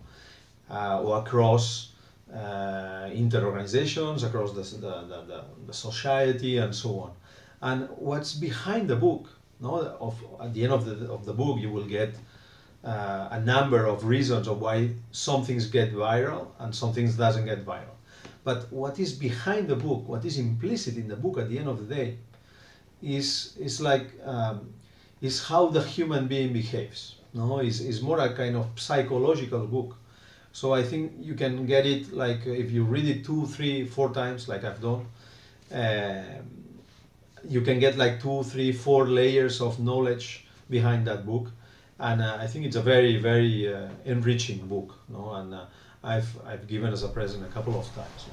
uh, 0.76 1.02
or 1.02 1.20
across 1.20 1.94
uh, 2.34 3.10
inter-organizations, 3.12 4.24
across 4.24 4.54
the, 4.54 4.62
the, 4.78 5.24
the, 5.28 5.44
the, 5.68 5.74
society, 5.74 6.58
and 6.58 6.74
so 6.74 7.00
on. 7.00 7.12
And 7.62 7.90
what's 7.96 8.34
behind 8.34 8.90
the 8.90 8.96
book? 8.96 9.30
No, 9.60 9.78
of 10.00 10.16
at 10.42 10.54
the 10.54 10.64
end 10.64 10.74
of 10.74 10.86
the 10.86 11.12
of 11.12 11.26
the 11.26 11.34
book, 11.34 11.60
you 11.60 11.70
will 11.70 11.86
get 11.86 12.16
uh, 12.84 13.28
a 13.32 13.40
number 13.40 13.86
of 13.86 14.06
reasons 14.06 14.48
of 14.48 14.60
why 14.60 14.90
some 15.12 15.44
things 15.44 15.68
get 15.68 15.94
viral 15.94 16.48
and 16.60 16.74
some 16.74 16.94
things 16.94 17.16
doesn't 17.16 17.46
get 17.46 17.66
viral. 17.66 17.96
But 18.44 18.72
what 18.72 19.00
is 19.00 19.14
behind 19.14 19.68
the 19.68 19.76
book, 19.76 20.08
what 20.08 20.26
is 20.26 20.40
implicit 20.40 20.98
in 20.98 21.08
the 21.08 21.16
book 21.16 21.38
at 21.38 21.50
the 21.50 21.60
end 21.60 21.68
of 21.68 21.88
the 21.88 21.96
day, 21.96 22.18
is 23.04 23.56
is 23.60 23.80
like 23.80 24.08
um, 24.26 24.74
is 25.22 25.44
how 25.44 25.68
the 25.68 25.84
human 25.84 26.28
being 26.28 26.54
behaves. 26.54 27.18
No, 27.34 27.60
is 27.60 27.82
is 27.82 28.02
more 28.02 28.20
a 28.20 28.34
kind 28.34 28.56
of 28.56 28.68
psychological 28.76 29.68
book. 29.68 29.96
So 30.54 30.74
I 30.74 30.84
think 30.84 31.14
you 31.20 31.36
can 31.36 31.66
get 31.66 31.86
it 31.86 32.12
like 32.12 32.46
if 32.46 32.72
you 32.72 32.84
read 32.84 33.08
it 33.08 33.24
two, 33.24 33.46
three, 33.46 33.86
four 33.86 34.10
times, 34.10 34.50
like 34.50 34.64
I've 34.64 34.82
done. 34.82 35.06
Um, 35.72 36.61
you 37.48 37.62
can 37.62 37.80
get 37.80 37.98
like 37.98 38.22
two, 38.22 38.44
three, 38.44 38.72
four 38.72 39.08
layers 39.08 39.62
of 39.62 39.80
knowledge 39.80 40.46
behind 40.70 41.08
that 41.08 41.26
book, 41.26 41.52
and 42.00 42.22
uh, 42.22 42.38
I 42.40 42.48
think 42.48 42.66
it's 42.66 42.76
a 42.76 42.82
very, 42.82 43.18
very 43.18 43.74
uh, 43.74 43.90
enriching 44.06 44.68
book. 44.68 44.96
No, 45.10 45.34
and 45.34 45.54
uh, 45.54 45.66
I've 46.04 46.30
I've 46.46 46.68
given 46.68 46.92
as 46.94 47.04
a 47.04 47.10
present 47.10 47.46
a 47.46 47.50
couple 47.50 47.80
of 47.80 47.86
times. 47.96 48.26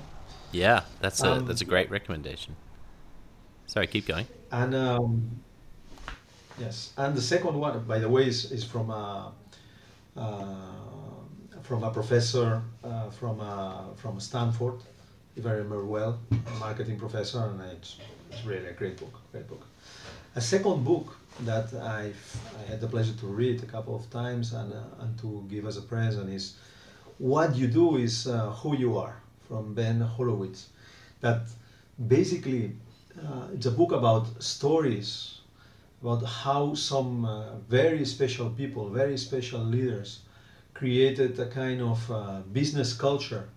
Yeah, 0.52 0.82
that's 1.00 1.22
a 1.22 1.32
um, 1.32 1.46
that's 1.46 1.60
a 1.60 1.66
great 1.66 1.90
recommendation. 1.90 2.56
Sorry, 3.66 3.86
keep 3.86 4.06
going. 4.06 4.26
And 4.50 4.74
um, 4.74 5.40
yes, 6.58 6.92
and 6.96 7.14
the 7.14 7.20
second 7.20 7.54
one, 7.54 7.84
by 7.84 7.98
the 7.98 8.08
way, 8.08 8.26
is, 8.26 8.50
is 8.50 8.64
from 8.64 8.88
a 8.90 9.32
uh, 10.16 10.54
from 11.62 11.84
a 11.84 11.90
professor 11.90 12.62
uh, 12.82 13.10
from 13.10 13.40
uh, 13.40 13.92
from 13.94 14.18
Stanford, 14.18 14.80
if 15.36 15.44
I 15.44 15.50
remember 15.50 15.84
well, 15.84 16.18
a 16.32 16.58
marketing 16.58 16.98
professor, 16.98 17.40
and 17.40 17.60
it's, 17.72 17.96
it's 18.30 18.44
really 18.44 18.66
a 18.66 18.72
great 18.72 18.96
book, 18.98 19.14
great 19.32 19.48
book. 19.48 19.66
A 20.36 20.40
second 20.40 20.84
book 20.84 21.16
that 21.40 21.72
I've, 21.74 22.40
I 22.60 22.70
had 22.70 22.80
the 22.80 22.86
pleasure 22.86 23.14
to 23.20 23.26
read 23.26 23.62
a 23.62 23.66
couple 23.66 23.94
of 23.94 24.08
times 24.10 24.52
and, 24.52 24.72
uh, 24.72 24.82
and 25.00 25.18
to 25.20 25.44
give 25.48 25.66
as 25.66 25.76
a 25.76 25.82
present 25.82 26.30
is 26.30 26.56
What 27.18 27.56
You 27.56 27.68
Do 27.68 27.96
Is 27.96 28.26
uh, 28.26 28.50
Who 28.50 28.76
You 28.76 28.98
Are 28.98 29.16
from 29.46 29.74
Ben 29.74 30.00
Horowitz. 30.00 30.68
That 31.20 31.42
basically 32.06 32.72
uh, 33.18 33.48
it's 33.54 33.66
a 33.66 33.70
book 33.70 33.92
about 33.92 34.42
stories 34.42 35.38
about 36.02 36.24
how 36.24 36.74
some 36.74 37.24
uh, 37.24 37.56
very 37.68 38.04
special 38.04 38.50
people, 38.50 38.88
very 38.88 39.18
special 39.18 39.60
leaders 39.60 40.20
created 40.74 41.38
a 41.40 41.46
kind 41.46 41.82
of 41.82 42.10
uh, 42.10 42.40
business 42.52 42.92
culture 42.92 43.48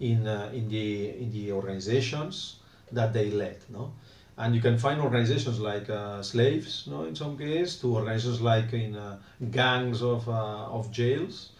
in, 0.00 0.26
uh, 0.26 0.50
in, 0.52 0.68
the, 0.68 1.10
in 1.10 1.30
the 1.30 1.52
organizations 1.52 2.56
that 2.92 3.12
they 3.12 3.30
led. 3.30 3.58
No? 3.68 3.92
And 4.36 4.54
you 4.54 4.60
can 4.60 4.78
find 4.78 5.00
organizations 5.00 5.58
like 5.58 5.90
uh, 5.90 6.22
slaves, 6.22 6.86
no, 6.86 7.04
in 7.04 7.16
some 7.16 7.36
cases, 7.36 7.80
to 7.80 7.96
organizations 7.96 8.40
like 8.40 8.72
in 8.72 8.94
uh, 8.94 9.18
gangs 9.50 10.00
of, 10.00 10.28
uh, 10.28 10.66
of 10.66 10.92
jails, 10.92 11.50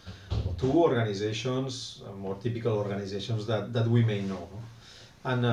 to 0.58 0.66
organizations, 0.66 2.02
more 2.18 2.36
typical 2.36 2.78
organizations 2.78 3.46
that, 3.46 3.72
that 3.72 3.88
we 3.88 4.04
may 4.04 4.22
know. 4.22 4.48
And, 5.24 5.44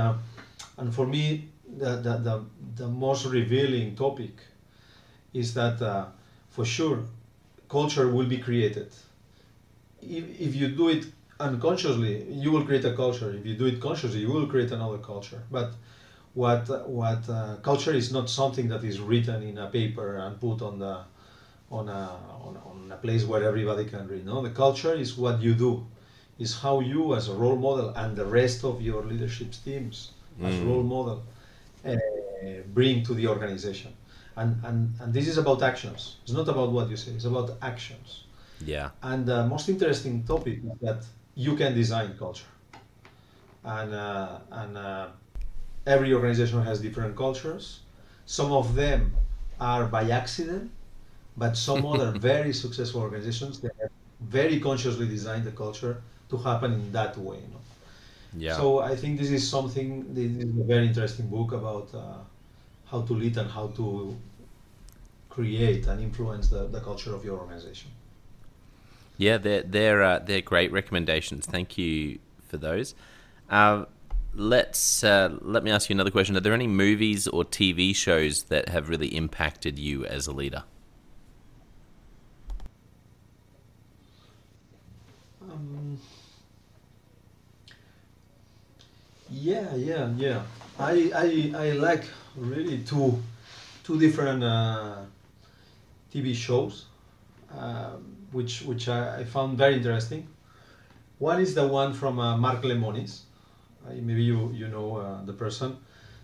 and 0.77 0.93
for 0.93 1.07
me, 1.07 1.49
the, 1.77 1.95
the, 1.97 2.17
the, 2.17 2.45
the 2.75 2.87
most 2.87 3.25
revealing 3.25 3.95
topic 3.95 4.31
is 5.33 5.53
that 5.53 5.81
uh, 5.81 6.05
for 6.49 6.65
sure 6.65 6.99
culture 7.69 8.07
will 8.07 8.25
be 8.25 8.37
created. 8.37 8.91
If, 10.01 10.39
if 10.39 10.55
you 10.55 10.67
do 10.69 10.89
it 10.89 11.05
unconsciously, 11.39 12.31
you 12.31 12.51
will 12.51 12.65
create 12.65 12.85
a 12.85 12.93
culture. 12.93 13.33
If 13.33 13.45
you 13.45 13.55
do 13.55 13.65
it 13.65 13.79
consciously, 13.81 14.19
you 14.21 14.31
will 14.31 14.47
create 14.47 14.71
another 14.71 14.97
culture. 14.97 15.43
But 15.51 15.73
what 16.33 16.67
what 16.87 17.27
uh, 17.29 17.55
culture 17.61 17.93
is 17.93 18.11
not 18.11 18.29
something 18.29 18.67
that 18.69 18.83
is 18.83 18.99
written 18.99 19.43
in 19.43 19.57
a 19.57 19.67
paper 19.67 20.17
and 20.17 20.39
put 20.39 20.61
on 20.61 20.79
the 20.79 20.99
on 21.71 21.89
a 21.89 22.19
on, 22.45 22.57
on 22.65 22.91
a 22.91 22.97
place 22.97 23.23
where 23.25 23.43
everybody 23.43 23.85
can 23.85 24.07
read. 24.07 24.25
No, 24.25 24.41
the 24.41 24.51
culture 24.51 24.93
is 24.93 25.17
what 25.17 25.41
you 25.41 25.53
do, 25.53 25.85
is 26.39 26.59
how 26.59 26.79
you 26.79 27.15
as 27.15 27.29
a 27.29 27.33
role 27.33 27.55
model 27.55 27.89
and 27.89 28.15
the 28.15 28.25
rest 28.25 28.63
of 28.63 28.81
your 28.81 29.03
leadership 29.03 29.53
teams 29.63 30.11
mm. 30.39 30.47
as 30.47 30.59
role 30.59 30.83
model 30.83 31.23
uh, 31.85 31.95
bring 32.73 33.03
to 33.03 33.13
the 33.13 33.27
organization. 33.27 33.93
And, 34.37 34.61
and, 34.65 34.93
and 34.99 35.13
this 35.13 35.27
is 35.29 35.37
about 35.37 35.63
actions. 35.63 36.17
It's 36.23 36.33
not 36.33 36.49
about 36.49 36.71
what 36.71 36.89
you 36.89 36.97
say, 36.97 37.11
it's 37.11 37.25
about 37.25 37.51
actions. 37.61 38.25
Yeah. 38.65 38.89
And 39.01 39.25
the 39.25 39.47
most 39.47 39.69
interesting 39.69 40.23
topic 40.23 40.59
is 40.63 40.79
that 40.81 41.05
you 41.35 41.55
can 41.55 41.75
design 41.75 42.15
culture. 42.17 42.45
And, 43.63 43.93
uh, 43.93 44.39
and 44.51 44.77
uh, 44.77 45.07
every 45.85 46.13
organization 46.13 46.63
has 46.63 46.79
different 46.79 47.15
cultures. 47.15 47.81
Some 48.25 48.51
of 48.51 48.75
them 48.75 49.13
are 49.59 49.85
by 49.85 50.09
accident, 50.09 50.71
but 51.37 51.57
some 51.57 51.85
other 51.91 52.11
very 52.11 52.53
successful 52.53 53.01
organizations 53.01 53.59
they 53.59 53.69
have 53.81 53.91
very 54.21 54.59
consciously 54.59 55.07
designed 55.07 55.43
the 55.43 55.51
culture 55.51 56.01
to 56.29 56.37
happen 56.37 56.73
in 56.73 56.91
that 56.91 57.17
way. 57.17 57.37
You 57.37 57.49
know? 57.53 57.61
Yeah. 58.37 58.57
So 58.57 58.79
I 58.79 58.95
think 58.95 59.19
this 59.19 59.29
is 59.29 59.47
something. 59.47 60.13
This 60.13 60.31
is 60.31 60.43
a 60.43 60.63
very 60.63 60.87
interesting 60.87 61.27
book 61.27 61.53
about 61.53 61.93
uh, 61.93 62.17
how 62.85 63.01
to 63.01 63.13
lead 63.13 63.37
and 63.37 63.49
how 63.49 63.67
to 63.67 64.15
create 65.29 65.87
and 65.87 66.01
influence 66.01 66.49
the, 66.49 66.67
the 66.67 66.79
culture 66.79 67.13
of 67.13 67.23
your 67.23 67.37
organization. 67.39 67.91
Yeah, 69.17 69.37
they're 69.37 69.63
they're 69.63 70.03
uh, 70.03 70.19
they're 70.19 70.41
great 70.41 70.71
recommendations. 70.71 71.45
Thank 71.45 71.77
you 71.77 72.19
for 72.47 72.57
those. 72.57 72.95
Uh, 73.49 73.85
let's 74.33 75.03
uh, 75.03 75.37
let 75.41 75.63
me 75.63 75.71
ask 75.71 75.89
you 75.89 75.95
another 75.95 76.11
question. 76.11 76.35
Are 76.35 76.41
there 76.41 76.53
any 76.53 76.67
movies 76.67 77.27
or 77.27 77.43
TV 77.43 77.95
shows 77.95 78.43
that 78.43 78.69
have 78.69 78.89
really 78.89 79.15
impacted 79.15 79.79
you 79.79 80.05
as 80.05 80.27
a 80.27 80.31
leader? 80.31 80.63
Yeah, 89.29 89.75
yeah, 89.75 90.09
yeah. 90.17 90.43
I 90.79 91.11
I, 91.15 91.67
I 91.67 91.71
like 91.71 92.05
really 92.35 92.79
two 92.79 93.21
two 93.83 93.99
different 93.99 94.43
uh, 94.43 95.05
TV 96.13 96.33
shows, 96.35 96.85
uh, 97.53 97.97
which 98.35 98.61
which 98.63 98.89
I, 98.89 99.19
I, 99.19 99.23
found 99.23 99.57
very 99.57 99.75
interesting. 99.75 100.27
One 101.19 101.39
is 101.39 101.55
the 101.55 101.65
one 101.65 101.93
from 101.93 102.19
uh, 102.19 102.35
Mark 102.37 102.61
Lemonis. 102.63 103.21
Uh, 103.85 103.93
maybe 104.07 104.23
you 104.23 104.51
you 104.53 104.67
know 104.67 104.97
uh, 104.97 105.25
the 105.25 105.33
person. 105.33 105.77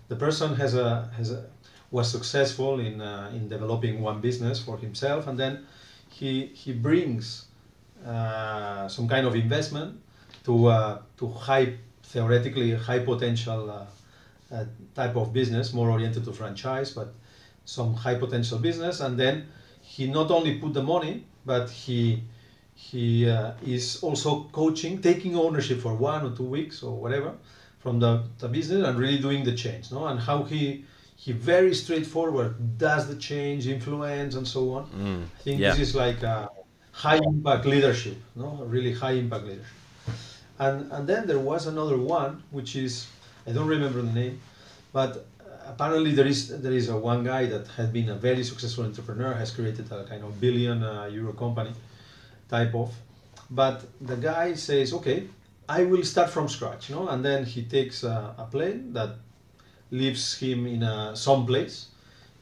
The 0.08 0.16
person 0.16 0.54
has 0.56 0.74
a 0.74 1.10
has 1.16 1.32
a, 1.32 1.46
was 1.90 2.10
successful 2.10 2.80
in 2.80 3.00
uh, 3.00 3.30
in 3.34 3.48
developing 3.48 4.02
one 4.02 4.20
business 4.20 4.60
for 4.66 4.76
himself, 4.76 5.26
and 5.26 5.38
then 5.38 5.66
he 6.08 6.32
he 6.62 6.72
brings 6.72 7.46
some 8.96 9.08
kind 9.08 9.26
of 9.26 9.34
investment 9.34 9.90
to 10.44 10.54
to 11.18 11.24
high 11.28 11.66
theoretically 12.12 12.74
high 12.74 12.98
potential 12.98 13.70
uh, 13.70 13.86
uh, 14.54 14.64
type 14.94 15.16
of 15.16 15.32
business, 15.32 15.72
more 15.72 15.90
oriented 15.90 16.24
to 16.24 16.32
franchise, 16.32 16.90
but 16.90 17.14
some 17.64 17.94
high 17.94 18.16
potential 18.16 18.58
business. 18.58 19.00
And 19.00 19.18
then 19.18 19.48
he 19.80 20.06
not 20.08 20.30
only 20.30 20.58
put 20.58 20.74
the 20.74 20.82
money, 20.82 21.24
but 21.44 21.70
he 21.70 22.22
he 22.74 23.28
uh, 23.28 23.52
is 23.64 24.02
also 24.02 24.44
coaching, 24.52 25.00
taking 25.00 25.36
ownership 25.36 25.80
for 25.80 25.94
one 25.94 26.26
or 26.26 26.36
two 26.36 26.44
weeks 26.44 26.82
or 26.82 26.94
whatever 26.96 27.34
from 27.78 27.98
the, 28.00 28.22
the 28.38 28.48
business 28.48 28.86
and 28.86 28.98
really 28.98 29.18
doing 29.18 29.44
the 29.44 29.54
change, 29.54 29.90
no? 29.92 30.06
And 30.06 30.18
how 30.18 30.42
he 30.44 30.84
he 31.16 31.32
very 31.32 31.74
straightforward 31.74 32.78
does 32.78 33.06
the 33.06 33.14
change, 33.14 33.68
influence, 33.68 34.34
and 34.34 34.46
so 34.46 34.74
on. 34.74 34.86
Mm, 34.86 35.24
I 35.24 35.42
think 35.42 35.60
yeah. 35.60 35.70
this 35.70 35.80
is 35.88 35.94
like 35.94 36.22
a 36.22 36.48
high 36.90 37.18
impact 37.18 37.64
leadership, 37.64 38.16
no? 38.34 38.64
Really 38.66 38.92
high 38.92 39.12
impact 39.12 39.44
leadership. 39.44 39.76
And, 40.58 40.90
and 40.92 41.08
then 41.08 41.26
there 41.26 41.38
was 41.38 41.66
another 41.66 41.96
one, 41.96 42.42
which 42.50 42.76
is, 42.76 43.06
I 43.46 43.52
don't 43.52 43.68
remember 43.68 44.02
the 44.02 44.12
name, 44.12 44.40
but 44.92 45.26
apparently 45.66 46.12
there 46.12 46.26
is 46.26 46.60
there 46.62 46.72
is 46.72 46.88
a 46.88 46.96
one 46.96 47.24
guy 47.24 47.46
that 47.46 47.66
has 47.76 47.88
been 47.88 48.08
a 48.08 48.14
very 48.14 48.44
successful 48.44 48.84
entrepreneur, 48.84 49.32
has 49.34 49.50
created 49.50 49.90
a 49.92 50.04
kind 50.04 50.24
of 50.24 50.40
billion 50.40 50.82
uh, 50.82 51.08
euro 51.12 51.32
company 51.32 51.72
type 52.48 52.74
of. 52.74 52.92
But 53.50 53.84
the 54.00 54.16
guy 54.16 54.54
says, 54.54 54.92
okay, 54.94 55.28
I 55.68 55.84
will 55.84 56.04
start 56.04 56.30
from 56.30 56.48
scratch, 56.48 56.88
you 56.88 56.96
know, 56.96 57.08
and 57.08 57.24
then 57.24 57.44
he 57.44 57.62
takes 57.62 58.02
a, 58.02 58.34
a 58.38 58.46
plane 58.50 58.92
that 58.92 59.16
leaves 59.90 60.38
him 60.38 60.66
in 60.66 60.82
a, 60.82 61.14
some 61.14 61.46
place 61.46 61.88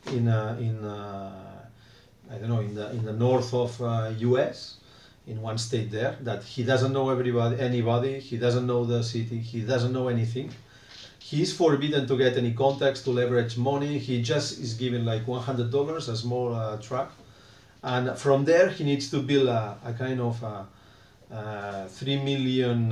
in 0.06 0.28
a, 0.28 0.56
in 0.60 0.84
a, 0.84 1.68
I 2.30 2.36
don't 2.38 2.48
know 2.48 2.60
in 2.60 2.74
the 2.74 2.90
in 2.92 3.04
the 3.04 3.12
north 3.12 3.52
of 3.52 3.80
uh, 3.82 4.12
U.S. 4.18 4.76
in 5.26 5.42
one 5.42 5.58
state 5.58 5.90
there 5.90 6.16
that 6.22 6.44
he 6.44 6.62
doesn't 6.62 6.92
know 6.92 7.10
everybody 7.10 7.60
anybody 7.60 8.20
he 8.20 8.36
doesn't 8.36 8.66
know 8.66 8.84
the 8.84 9.02
city 9.02 9.38
he 9.38 9.60
doesn't 9.62 9.92
know 9.92 10.06
anything 10.08 10.50
he's 11.30 11.56
forbidden 11.56 12.06
to 12.08 12.16
get 12.18 12.36
any 12.36 12.52
contacts 12.52 13.02
to 13.02 13.10
leverage 13.10 13.56
money. 13.56 13.98
He 13.98 14.20
just 14.20 14.58
is 14.58 14.74
given 14.74 15.04
like 15.04 15.26
$100 15.26 16.08
a 16.08 16.16
small 16.16 16.54
uh, 16.54 16.76
truck. 16.78 17.12
And 17.82 18.18
from 18.18 18.44
there 18.44 18.68
he 18.68 18.82
needs 18.84 19.10
to 19.12 19.22
build 19.22 19.48
a, 19.48 19.76
a 19.84 19.92
kind 19.92 20.20
of 20.20 20.42
a, 20.42 20.66
a 21.30 21.44
$3 21.88 22.24
million 22.24 22.90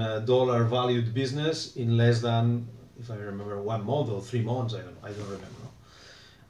valued 0.69 1.13
business 1.13 1.77
in 1.77 1.97
less 1.97 2.21
than 2.21 2.67
if 3.01 3.11
i 3.13 3.15
remember 3.15 3.63
one 3.63 3.85
month 3.85 4.09
or 4.11 4.21
three 4.21 4.43
months. 4.43 4.75
I 4.75 4.81
don't 4.87 4.99
i 5.03 5.11
don't 5.17 5.31
remember. 5.37 5.67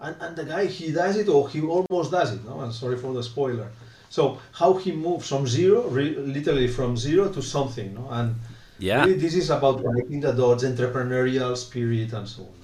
And, 0.00 0.16
and 0.20 0.36
the 0.36 0.44
guy 0.44 0.66
he 0.66 0.92
does 0.92 1.16
it 1.16 1.28
or 1.28 1.48
he 1.48 1.60
almost 1.62 2.10
does 2.10 2.32
it 2.34 2.44
no? 2.44 2.60
I'm 2.60 2.72
sorry 2.72 2.98
for 2.98 3.12
the 3.12 3.22
spoiler. 3.22 3.68
So 4.10 4.38
how 4.52 4.74
he 4.74 4.92
moves 4.92 5.28
from 5.28 5.46
zero 5.46 5.88
re- 5.88 6.16
literally 6.16 6.68
from 6.68 6.96
zero 6.96 7.24
to 7.32 7.42
something 7.42 7.94
no? 7.94 8.08
And 8.10 8.36
Yeah. 8.78 9.04
really 9.04 9.14
this 9.18 9.34
is 9.34 9.50
about 9.50 9.82
connecting 9.82 10.20
the 10.20 10.32
dots 10.32 10.64
entrepreneurial 10.64 11.56
spirit 11.56 12.12
and 12.12 12.28
so 12.28 12.42
on 12.42 12.58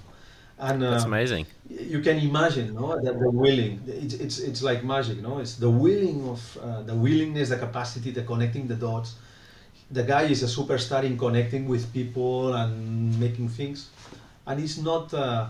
and 0.71 0.83
That's 0.85 1.05
um, 1.05 1.11
amazing. 1.11 1.47
you 1.69 2.01
can 2.01 2.19
imagine 2.19 2.75
no 2.75 2.95
that 3.03 3.19
the 3.19 3.31
willing 3.31 3.83
it's, 3.87 4.15
it's, 4.15 4.39
it's 4.39 4.63
like 4.63 4.85
magic 4.85 5.19
no 5.23 5.39
it's 5.39 5.57
the 5.57 5.71
willing 5.71 6.29
of 6.29 6.41
uh, 6.63 6.83
the 6.83 6.95
willingness 6.95 7.49
the 7.49 7.57
capacity 7.57 8.11
the 8.11 8.23
connecting 8.23 8.69
the 8.69 8.77
dots 8.77 9.17
the 9.91 10.03
guy 10.03 10.23
is 10.23 10.43
a 10.43 10.47
superstar 10.47 11.05
in 11.05 11.19
connecting 11.19 11.69
with 11.69 11.93
people 11.93 12.55
and 12.55 13.19
making 13.19 13.49
things 13.49 13.91
and 14.47 14.61
he's 14.61 14.79
not 14.79 15.13
uh, 15.15 15.49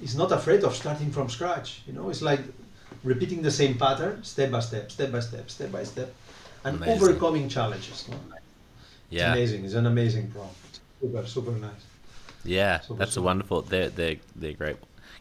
he's 0.00 0.16
not 0.16 0.32
afraid 0.32 0.64
of 0.64 0.74
starting 0.74 1.10
from 1.10 1.28
scratch 1.28 1.82
you 1.86 1.92
know 1.92 2.10
it's 2.10 2.22
like 2.22 2.40
repeating 3.04 3.42
the 3.42 3.50
same 3.50 3.78
pattern 3.78 4.22
step 4.22 4.50
by 4.50 4.60
step 4.60 4.90
step 4.90 5.10
by 5.12 5.20
step 5.20 5.50
step 5.50 5.72
by 5.72 5.84
step 5.84 6.14
and 6.64 6.76
Amazing. 6.76 6.94
overcoming 6.94 7.48
challenges 7.48 8.08
no? 8.08 8.16
It's 9.10 9.22
amazing 9.22 9.64
it's 9.64 9.74
an 9.74 9.86
amazing 9.86 10.30
prompt 10.30 10.80
super 11.00 11.26
super 11.26 11.52
nice 11.52 11.84
Yeah, 12.44 12.80
Super, 12.80 12.98
that's 12.98 13.16
a 13.16 13.22
wonderful. 13.22 13.62
They're 13.62 13.90
they're 13.90 14.16
they're 14.34 14.52
great, 14.52 14.76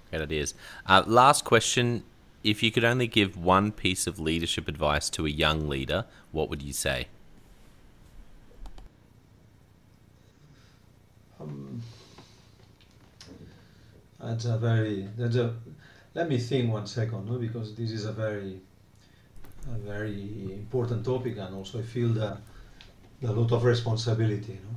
great 0.09 0.21
ideas. 0.21 0.53
Uh, 0.85 1.03
last 1.05 1.43
question: 1.43 2.03
If 2.43 2.63
you 2.63 2.71
could 2.71 2.83
only 2.85 3.07
give 3.07 3.35
one 3.37 3.71
piece 3.71 4.07
of 4.07 4.19
leadership 4.19 4.67
advice 4.67 5.09
to 5.11 5.25
a 5.25 5.29
young 5.29 5.67
leader, 5.67 6.05
what 6.31 6.49
would 6.49 6.61
you 6.61 6.73
say? 6.73 7.07
Um, 11.39 11.81
that's 14.19 14.45
a 14.45 14.57
very 14.57 15.07
that's 15.17 15.35
a 15.35 15.55
let 16.15 16.27
me 16.27 16.37
think 16.37 16.71
one 16.71 16.87
second 16.87 17.29
no? 17.29 17.37
because 17.37 17.75
this 17.75 17.91
is 17.91 18.05
a 18.05 18.11
very 18.11 18.59
a 19.67 19.77
very 19.77 20.53
important 20.53 21.05
topic 21.05 21.37
and 21.37 21.55
also 21.55 21.79
I 21.79 21.83
feel 21.83 22.09
that 22.09 22.37
a 23.23 23.31
lot 23.31 23.51
of 23.51 23.63
responsibility 23.63 24.53
You 24.53 24.59
know? 24.65 24.75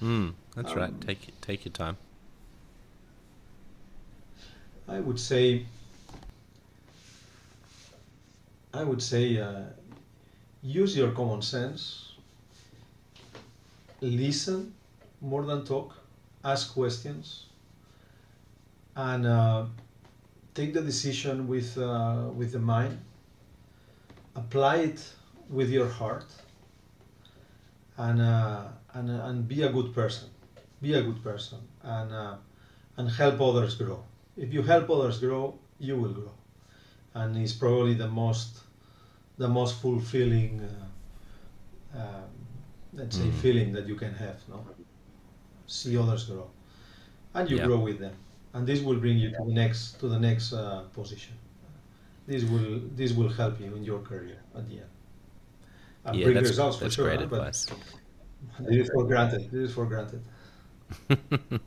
Hmm, 0.00 0.28
that's 0.54 0.72
Um, 0.72 0.78
right. 0.78 1.00
Take 1.06 1.40
take 1.40 1.64
your 1.64 1.72
time. 1.72 1.96
I 4.88 5.00
would 5.00 5.18
say 5.18 5.66
I 8.74 8.84
would 8.84 9.02
say 9.02 9.38
uh, 9.38 9.64
use 10.62 10.96
your 10.96 11.12
common 11.12 11.42
sense 11.42 12.12
listen 14.00 14.74
more 15.20 15.44
than 15.44 15.64
talk 15.64 15.94
ask 16.44 16.72
questions 16.74 17.46
and 18.94 19.26
uh, 19.26 19.64
take 20.54 20.72
the 20.74 20.82
decision 20.82 21.48
with 21.48 21.76
uh, 21.78 22.28
with 22.34 22.52
the 22.52 22.58
mind 22.58 22.98
apply 24.34 24.76
it 24.76 25.00
with 25.48 25.70
your 25.70 25.88
heart 25.88 26.26
and 27.98 28.20
uh, 28.20 28.64
and 28.94 29.10
and 29.10 29.48
be 29.48 29.62
a 29.62 29.70
good 29.70 29.92
person. 29.94 30.28
Be 30.80 30.94
a 30.94 31.02
good 31.02 31.22
person 31.22 31.58
and 31.82 32.12
uh, 32.12 32.36
and 32.96 33.08
help 33.10 33.40
others 33.40 33.74
grow. 33.76 34.04
If 34.36 34.52
you 34.52 34.62
help 34.62 34.90
others 34.90 35.20
grow 35.20 35.58
you 35.78 35.96
will 35.96 36.12
grow. 36.12 36.32
And 37.14 37.36
it's 37.36 37.52
probably 37.52 37.94
the 37.94 38.08
most 38.08 38.62
the 39.38 39.48
most 39.48 39.76
fulfilling 39.80 40.60
uh, 40.60 41.98
um, 41.98 42.30
let's 42.92 43.16
say 43.16 43.30
Mm. 43.30 43.32
feeling 43.32 43.72
that 43.72 43.86
you 43.86 43.94
can 43.96 44.14
have 44.14 44.46
no? 44.48 44.66
See 45.66 45.96
others 45.96 46.24
grow. 46.24 46.50
And 47.34 47.50
you 47.50 47.58
Yeah. 47.58 47.60
grow 47.60 47.78
with 47.80 47.98
them. 48.00 48.16
And 48.54 48.66
this 48.66 48.80
will 48.82 48.98
bring 48.98 49.18
you 49.18 49.30
to 49.30 49.42
the 49.44 49.52
next 49.54 49.98
to 50.00 50.08
the 50.08 50.18
next 50.18 50.52
uh, 50.52 50.82
position. 50.92 51.36
This 52.26 52.44
will 52.44 52.80
this 53.00 53.12
will 53.12 53.30
help 53.30 53.60
you 53.60 53.74
in 53.76 53.84
your 53.84 54.00
career 54.00 54.40
at 54.54 54.66
the 54.68 54.78
end 54.80 54.95
and 56.06 56.16
yeah, 56.16 56.24
bring 56.24 56.34
that's 56.36 56.48
results 56.48 56.78
for 56.78 56.84
that's 56.84 56.94
sure 56.94 57.06
great 57.06 57.18
huh? 57.18 57.24
advice. 57.24 57.66
this 58.60 58.86
is 58.86 58.90
for 58.90 59.04
granted 59.04 59.50
this 59.50 59.70
is 59.70 59.74
for 59.74 59.84
granted 59.86 60.22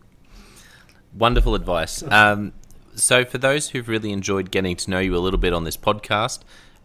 Wonderful 1.14 1.56
advice. 1.56 2.04
Um, 2.04 2.54
so, 2.96 3.26
for 3.26 3.38
those 3.38 3.70
who've 3.70 3.88
really 3.88 4.12
enjoyed 4.12 4.52
getting 4.52 4.76
to 4.76 4.90
know 4.92 5.00
you 5.00 5.16
a 5.16 5.20
little 5.20 5.40
bit 5.40 5.54
on 5.54 5.64
this 5.64 5.78
podcast, 5.78 6.42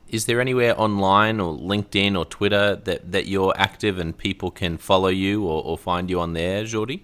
is 0.09 0.27
there 0.27 0.41
anywhere 0.41 0.79
online 0.81 1.41
or 1.41 1.57
LinkedIn 1.57 2.17
or 2.17 2.25
Twitter 2.25 2.77
that, 2.77 3.13
that 3.13 3.27
you're 3.27 3.53
active 3.57 3.99
and 3.99 4.17
people 4.17 4.51
can 4.51 4.79
follow 4.79 5.09
you 5.09 5.45
or, 5.45 5.63
or 5.63 5.77
find 5.77 6.09
you 6.09 6.21
on 6.21 6.33
there, 6.33 6.65
Jordi? 6.65 7.01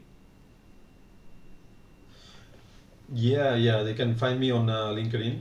Yeah, 3.12 3.55
yeah, 3.57 3.82
they 3.82 3.94
can 3.94 4.14
find 4.14 4.38
me 4.38 4.51
on 4.51 4.70
uh, 4.70 4.88
LinkedIn. 4.88 5.40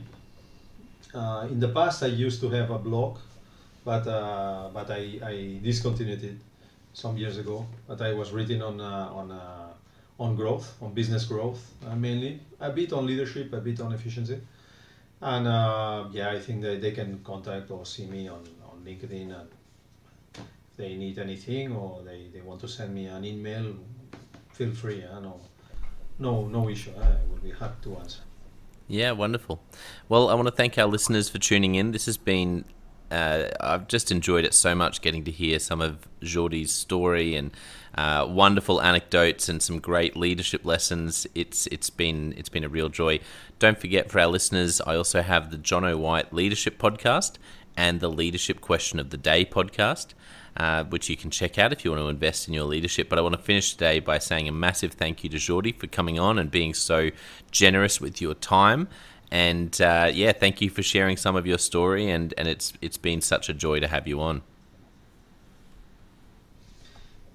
Uh, 1.14 1.46
in 1.48 1.60
the 1.60 1.68
past, 1.68 2.02
I 2.02 2.06
used 2.06 2.40
to 2.40 2.50
have 2.50 2.70
a 2.70 2.78
blog, 2.78 3.18
but 3.90 4.06
uh, 4.06 4.68
but 4.72 4.88
I, 4.88 5.02
I 5.32 5.58
discontinued 5.60 6.22
it 6.22 6.38
some 6.92 7.16
years 7.18 7.38
ago. 7.38 7.66
But 7.88 8.00
I 8.00 8.12
was 8.12 8.30
written 8.30 8.62
on 8.62 8.80
uh, 8.80 9.20
on 9.20 9.32
uh, 9.32 10.22
on 10.24 10.36
growth, 10.36 10.66
on 10.80 10.94
business 10.94 11.24
growth 11.24 11.60
uh, 11.86 11.96
mainly, 11.96 12.38
a 12.60 12.70
bit 12.70 12.92
on 12.92 13.04
leadership, 13.04 13.52
a 13.52 13.60
bit 13.60 13.80
on 13.80 13.92
efficiency, 13.92 14.38
and 15.20 15.48
uh, 15.48 16.04
yeah, 16.12 16.30
I 16.30 16.38
think 16.38 16.62
that 16.62 16.80
they 16.80 16.92
can 16.92 17.18
contact 17.24 17.70
or 17.72 17.84
see 17.84 18.06
me 18.06 18.28
on, 18.28 18.42
on 18.70 18.76
LinkedIn 18.84 19.28
and 19.38 19.48
if 20.36 20.76
they 20.76 20.94
need 20.94 21.18
anything 21.18 21.72
or 21.72 22.02
they, 22.04 22.28
they 22.32 22.42
want 22.42 22.60
to 22.60 22.68
send 22.68 22.94
me 22.94 23.06
an 23.06 23.24
email, 23.24 23.74
feel 24.52 24.72
free. 24.72 25.02
Uh, 25.02 25.18
no, 25.20 25.40
no, 26.18 26.46
no 26.46 26.68
issue. 26.68 26.92
I 26.96 27.08
will 27.28 27.42
be 27.42 27.50
happy 27.50 27.78
to 27.84 27.96
answer. 27.96 28.20
Yeah, 28.86 29.12
wonderful. 29.12 29.62
Well, 30.08 30.28
I 30.28 30.34
want 30.34 30.46
to 30.46 30.54
thank 30.54 30.78
our 30.78 30.86
listeners 30.86 31.28
for 31.28 31.38
tuning 31.38 31.74
in. 31.76 31.92
This 31.92 32.06
has 32.06 32.16
been, 32.16 32.64
uh, 33.10 33.48
I've 33.60 33.88
just 33.88 34.10
enjoyed 34.10 34.44
it 34.44 34.54
so 34.54 34.74
much 34.74 35.00
getting 35.00 35.24
to 35.24 35.30
hear 35.30 35.58
some 35.58 35.80
of 35.80 36.06
Jordi's 36.22 36.72
story 36.72 37.34
and 37.34 37.50
uh, 37.94 38.26
wonderful 38.28 38.80
anecdotes 38.80 39.48
and 39.48 39.60
some 39.62 39.78
great 39.78 40.16
leadership 40.16 40.64
lessons. 40.64 41.26
It's 41.34 41.66
it's 41.68 41.90
been 41.90 42.34
it's 42.36 42.48
been 42.48 42.64
a 42.64 42.68
real 42.68 42.88
joy. 42.88 43.20
Don't 43.58 43.78
forget 43.78 44.10
for 44.10 44.20
our 44.20 44.28
listeners, 44.28 44.80
I 44.80 44.94
also 44.94 45.22
have 45.22 45.50
the 45.50 45.58
Jonno 45.58 45.98
White 45.98 46.32
Leadership 46.32 46.78
Podcast 46.78 47.34
and 47.76 48.00
the 48.00 48.08
Leadership 48.08 48.60
Question 48.60 48.98
of 49.00 49.10
the 49.10 49.16
Day 49.16 49.44
podcast. 49.44 50.14
Uh, 50.56 50.82
which 50.84 51.08
you 51.08 51.16
can 51.16 51.30
check 51.30 51.58
out 51.58 51.72
if 51.72 51.84
you 51.84 51.92
want 51.92 52.02
to 52.02 52.08
invest 52.08 52.48
in 52.48 52.52
your 52.52 52.64
leadership. 52.64 53.08
But 53.08 53.20
I 53.20 53.22
want 53.22 53.36
to 53.36 53.40
finish 53.40 53.70
today 53.72 54.00
by 54.00 54.18
saying 54.18 54.48
a 54.48 54.52
massive 54.52 54.92
thank 54.92 55.22
you 55.22 55.30
to 55.30 55.36
Jordi 55.36 55.74
for 55.74 55.86
coming 55.86 56.18
on 56.18 56.40
and 56.40 56.50
being 56.50 56.74
so 56.74 57.10
generous 57.52 58.00
with 58.00 58.20
your 58.20 58.34
time. 58.34 58.88
And 59.30 59.80
uh, 59.80 60.10
yeah, 60.12 60.32
thank 60.32 60.60
you 60.60 60.70
for 60.70 60.82
sharing 60.82 61.16
some 61.16 61.36
of 61.36 61.46
your 61.46 61.58
story. 61.58 62.10
And, 62.10 62.34
and 62.36 62.48
it's 62.48 62.72
it's 62.80 62.96
been 62.96 63.20
such 63.20 63.48
a 63.48 63.54
joy 63.54 63.80
to 63.80 63.86
have 63.86 64.08
you 64.08 64.20
on. 64.20 64.42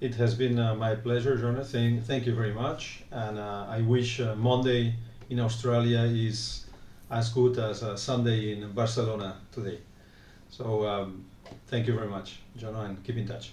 It 0.00 0.14
has 0.16 0.34
been 0.34 0.58
uh, 0.58 0.74
my 0.74 0.94
pleasure, 0.94 1.38
Jonathan. 1.38 2.02
Thank 2.02 2.26
you 2.26 2.34
very 2.34 2.52
much. 2.52 3.02
And 3.10 3.38
uh, 3.38 3.66
I 3.68 3.80
wish 3.80 4.20
uh, 4.20 4.34
Monday 4.34 4.94
in 5.30 5.40
Australia 5.40 6.00
is 6.00 6.66
as 7.10 7.30
good 7.30 7.58
as 7.58 7.82
uh, 7.82 7.96
Sunday 7.96 8.52
in 8.52 8.70
Barcelona 8.72 9.38
today. 9.52 9.78
So 10.50 10.86
um, 10.86 11.24
thank 11.68 11.86
you 11.86 11.94
very 11.94 12.08
much, 12.08 12.40
Jonathan. 12.56 12.98
keep 13.04 13.16
in 13.16 13.26
touch. 13.26 13.52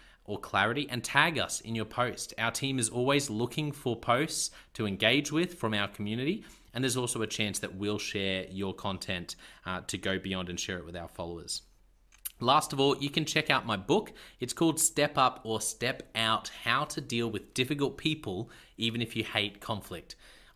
or 0.31 0.39
clarity 0.39 0.87
and 0.89 1.03
tag 1.03 1.37
us 1.37 1.59
in 1.59 1.75
your 1.75 1.83
post. 1.83 2.33
Our 2.37 2.51
team 2.51 2.79
is 2.79 2.87
always 2.87 3.29
looking 3.29 3.73
for 3.73 3.97
posts 3.97 4.49
to 4.75 4.87
engage 4.87 5.29
with 5.29 5.55
from 5.55 5.73
our 5.73 5.89
community. 5.89 6.45
And 6.73 6.81
there's 6.81 6.95
also 6.95 7.21
a 7.21 7.27
chance 7.27 7.59
that 7.59 7.75
we'll 7.75 7.99
share 7.99 8.45
your 8.49 8.73
content 8.73 9.35
uh, 9.65 9.81
to 9.87 9.97
go 9.97 10.17
beyond 10.19 10.47
and 10.47 10.57
share 10.57 10.77
it 10.77 10.85
with 10.85 10.95
our 10.95 11.09
followers. 11.09 11.63
Last 12.39 12.71
of 12.71 12.79
all, 12.79 12.97
you 12.97 13.09
can 13.09 13.25
check 13.25 13.49
out 13.49 13.65
my 13.65 13.75
book. 13.75 14.13
It's 14.39 14.53
called 14.53 14.79
Step 14.79 15.17
Up 15.17 15.41
or 15.43 15.59
Step 15.59 16.09
Out 16.15 16.49
How 16.63 16.85
to 16.85 17.01
Deal 17.01 17.29
with 17.29 17.53
Difficult 17.53 17.97
People, 17.97 18.49
Even 18.77 19.01
If 19.01 19.17
You 19.17 19.25
Hate 19.25 19.59
Conflict. 19.59 20.15